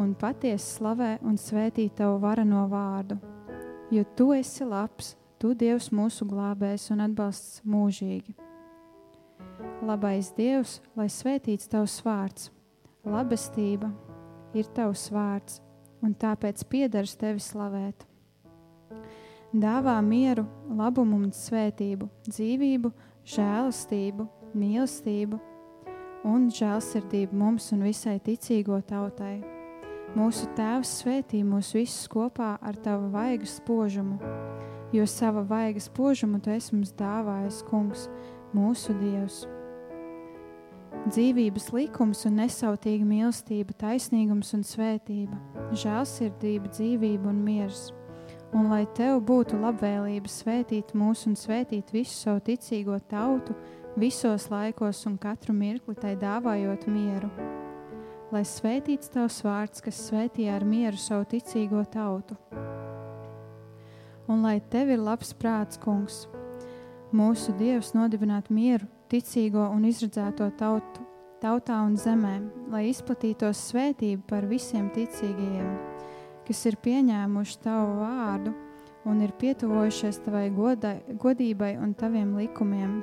[0.00, 3.18] un patiesi slavē un svētī tavu varano vārdu.
[3.92, 8.34] Jo tu esi labs, tu Dievs mūsu glābējs un atbalsts mūžīgi.
[9.84, 12.48] Labais Dievs, lai svētīts tavs vārds,
[13.04, 13.92] labestība
[14.56, 15.60] ir tavs vārds,
[16.02, 18.06] un tāpēc piedars tevi slavēt
[19.54, 20.44] dāvā mieru,
[20.74, 22.90] labumu un svētību, dzīvību,
[23.34, 24.26] žēlastību,
[24.58, 25.38] mīlestību
[26.26, 29.38] un žēlsirdību mums un visai ticīgo tautai.
[30.14, 34.18] Mūsu Tēvs svētī mūs visus kopā ar Tavu vaigu spožumu,
[34.94, 38.06] jo sava vaiga spožumu Tu esi mums dāvājis, Kungs,
[38.54, 39.44] mūsu Dievs.
[41.04, 45.36] Dzīvības likums un nesautīga mīlestība, taisnīgums un svētība,
[45.82, 47.90] žēlsirdība, dzīvība un miers–
[48.54, 53.56] un lai tev būtu labvēlība svētīt mūs un svētīt visu savu ticīgo tautu
[53.98, 57.30] visos laikos un katru mirkli tai dāvājot mieru.
[58.34, 62.38] Lai svētīts tavs vārds, kas svētīja ar mieru savu ticīgo tautu.
[64.30, 66.24] Un lai tev ir labs prāts, kungs,
[67.14, 71.04] mūsu Dievs nodibināt mieru, ticīgo un izredzēto tautu,
[71.42, 72.38] tautā un zemē,
[72.72, 75.74] lai izplatītos svētība par visiem ticīgajiem
[76.48, 78.54] kas ir pieņēmuši tavu vārdu
[79.08, 82.96] un ir pietuvojušies tavai godai, godībai un taviem likumiem,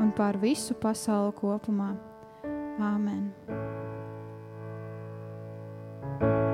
[0.00, 1.94] un pār visu pasauli kopumā.
[2.80, 3.28] Āmen!
[6.20, 6.49] Žēlastībā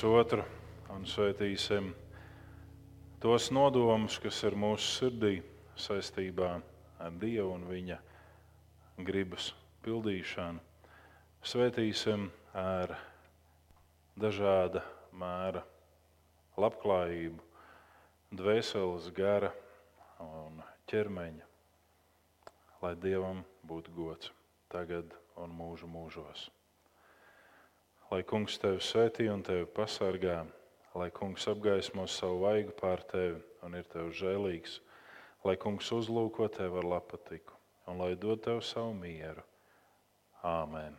[0.00, 0.44] viens otru
[0.88, 1.90] un svētīsim
[3.20, 5.42] tos nodomus, kas ir mūsu sirdī
[5.76, 6.48] saistībā
[7.04, 7.98] ar Dievu un Viņa
[9.04, 9.50] gribas
[9.84, 10.60] pildīšanu.
[11.44, 12.94] Svētīsim ar
[14.16, 14.80] dažāda
[15.12, 15.66] mēra
[16.56, 17.44] labklājību,
[18.32, 19.52] dvēseles gara
[20.24, 21.44] un ķermeņa,
[22.80, 24.32] lai Dievam būtu gods
[24.72, 26.48] tagad un mūžu mūžos.
[28.10, 30.40] Lai kungs tevi svētī un tevi pasargā,
[30.98, 33.36] lai kungs apgaismo savu vaigu pār tevi
[33.66, 34.80] un ir tev žēlīgs,
[35.46, 37.54] lai kungs uzlūko tevi ar lapatiku
[37.86, 39.46] un lai dod tev savu mieru.
[40.42, 40.98] Āmen!